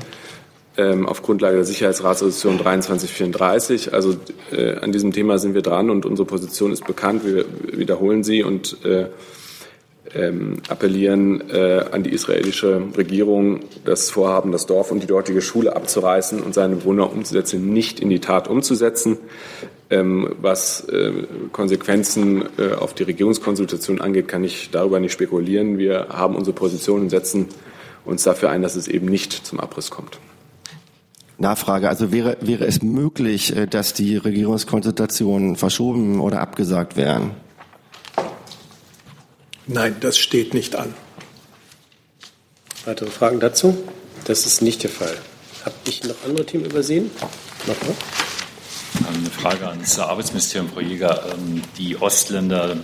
ähm, 0.79 1.07
auf 1.07 1.21
Grundlage 1.21 1.57
der 1.57 1.67
Sicherheitsratsresolution 1.67 2.61
2334. 2.61 3.93
Also 3.93 4.17
äh, 4.53 4.77
an 4.77 4.91
diesem 4.91 5.13
Thema 5.13 5.39
sind 5.39 5.53
wir 5.53 5.63
dran 5.63 5.91
und 5.91 6.07
unsere 6.07 6.25
Position 6.25 6.73
ist 6.73 6.87
bekannt. 6.87 7.27
Wir 7.27 7.45
wiederholen 7.77 8.25
sie 8.25 8.43
und 8.43 8.79
ähm, 10.15 10.59
appellieren 10.69 11.51
äh, 11.51 11.85
an 11.91 12.03
die 12.03 12.11
israelische 12.11 12.83
Regierung, 12.97 13.61
das 13.85 14.11
Vorhaben, 14.11 14.53
das 14.53 14.67
Dorf 14.67 14.91
und 14.91 15.03
die 15.03 15.07
dortige 15.07 15.41
Schule 15.41 15.75
abzureißen 15.75 16.41
und 16.41 16.55
seine 16.55 16.77
Bewohner 16.77 17.13
umzusetzen, 17.13 17.73
nicht 17.73 18.01
in 18.01 18.11
die 18.11 18.21
Tat 18.21 18.49
umzusetzen. 18.49 19.19
Ähm, 19.91 20.35
was 20.41 20.89
äh, 20.89 21.13
Konsequenzen 21.53 22.45
äh, 22.59 22.75
auf 22.75 22.95
die 22.95 23.03
Regierungskonsultation 23.03 24.01
angeht, 24.01 24.29
kann 24.29 24.43
ich 24.45 24.71
darüber 24.71 25.01
nicht 25.01 25.13
spekulieren. 25.13 25.79
Wir 25.79 26.09
haben 26.11 26.35
unsere 26.35 26.55
Position 26.55 27.03
und 27.03 27.11
setzen 27.11 27.49
uns 28.05 28.23
dafür 28.23 28.51
ein, 28.51 28.63
dass 28.63 28.75
es 28.75 28.89
eben 28.89 29.07
nicht 29.07 29.33
zum 29.33 29.61
Abriss 29.61 29.91
kommt. 29.91 30.19
Nachfrage. 31.39 31.89
Also 31.89 32.13
wäre, 32.13 32.39
wäre 32.41 32.65
es 32.67 32.83
möglich, 32.83 33.55
äh, 33.55 33.67
dass 33.67 33.93
die 33.93 34.17
Regierungskonsultationen 34.17 35.57
verschoben 35.57 36.21
oder 36.21 36.41
abgesagt 36.41 36.97
wären? 36.97 37.33
Nein, 39.67 39.97
das 40.01 40.19
steht 40.19 40.55
nicht 40.55 40.77
an. 40.77 40.95
Weitere 42.85 43.11
Fragen 43.11 43.39
dazu? 43.39 43.79
Das 44.25 44.47
ist 44.47 44.61
nicht 44.61 44.83
der 44.83 44.91
Fall. 44.91 45.17
Habe 45.65 45.77
ich 45.85 46.03
noch 46.03 46.17
andere 46.27 46.45
Themen 46.45 46.65
übersehen? 46.65 47.13
Nochmal? 47.67 47.95
Eine 49.09 49.31
Frage 49.31 49.69
ans 49.69 49.97
Arbeitsministerium, 49.99 50.71
Frau 50.71 50.81
Jäger. 50.81 51.33
Ähm, 51.33 51.63
die 51.79 51.97
Ostländer 52.01 52.77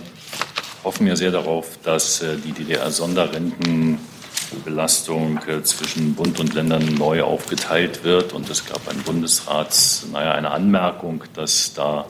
hoffen 0.83 1.07
ja 1.07 1.15
sehr 1.17 1.31
darauf, 1.31 1.77
dass 1.83 2.21
äh, 2.21 2.37
die 2.37 2.53
DDR-Sonderrentenbelastung 2.53 5.39
äh, 5.47 5.63
zwischen 5.63 6.15
Bund 6.15 6.39
und 6.39 6.53
Ländern 6.53 6.95
neu 6.95 7.23
aufgeteilt 7.23 8.05
wird. 8.05 8.31
Und 8.33 8.49
es 8.49 8.65
gab 8.65 8.87
ein 8.87 9.01
Bundesrats, 9.03 10.05
naja, 10.11 10.31
eine 10.31 10.51
Anmerkung, 10.51 11.25
dass 11.33 11.73
da 11.73 12.05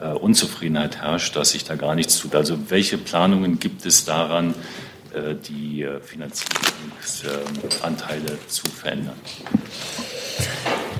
äh, 0.00 0.08
Unzufriedenheit 0.08 0.98
herrscht, 0.98 1.36
dass 1.36 1.50
sich 1.50 1.64
da 1.64 1.76
gar 1.76 1.94
nichts 1.94 2.18
tut. 2.18 2.34
Also 2.34 2.70
welche 2.70 2.98
Planungen 2.98 3.58
gibt 3.58 3.86
es 3.86 4.04
daran, 4.04 4.54
äh, 5.14 5.34
die 5.34 5.82
äh, 5.82 6.00
Finanzierungsanteile 6.00 8.38
zu 8.48 8.68
verändern? 8.68 9.16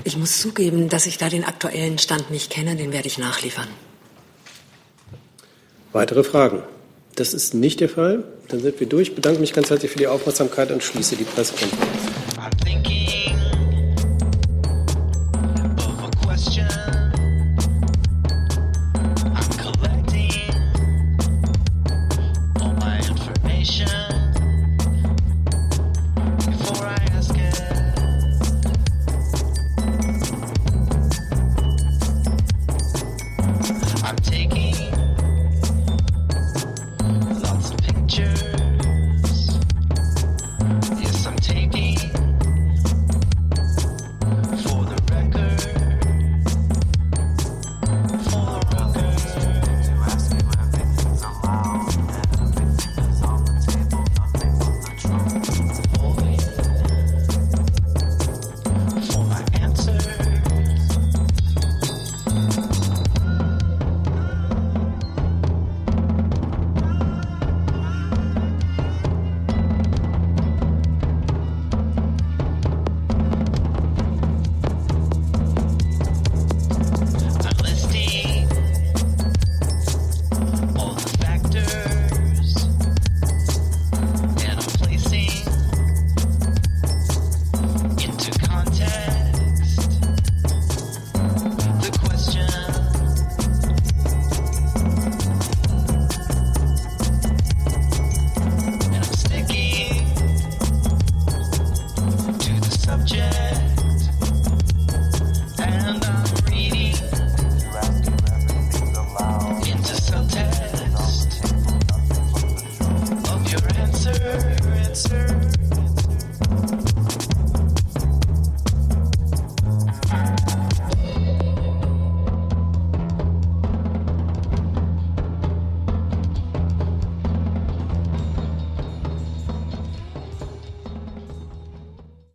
Ich 0.03 0.17
muss 0.17 0.39
zugeben, 0.39 0.89
dass 0.89 1.05
ich 1.05 1.17
da 1.17 1.29
den 1.29 1.43
aktuellen 1.43 1.99
Stand 1.99 2.31
nicht 2.31 2.49
kenne, 2.49 2.75
den 2.75 2.91
werde 2.91 3.07
ich 3.07 3.17
nachliefern. 3.17 3.67
Weitere 5.91 6.23
Fragen? 6.23 6.63
Das 7.15 7.33
ist 7.33 7.53
nicht 7.53 7.79
der 7.79 7.89
Fall. 7.89 8.23
Dann 8.47 8.61
sind 8.61 8.79
wir 8.79 8.87
durch. 8.87 9.09
Ich 9.09 9.15
bedanke 9.15 9.39
mich 9.39 9.53
ganz 9.53 9.69
herzlich 9.69 9.91
für 9.91 9.97
die 9.97 10.07
Aufmerksamkeit 10.07 10.71
und 10.71 10.83
schließe 10.83 11.15
die 11.15 11.23
Pressekonferenz. 11.23 12.06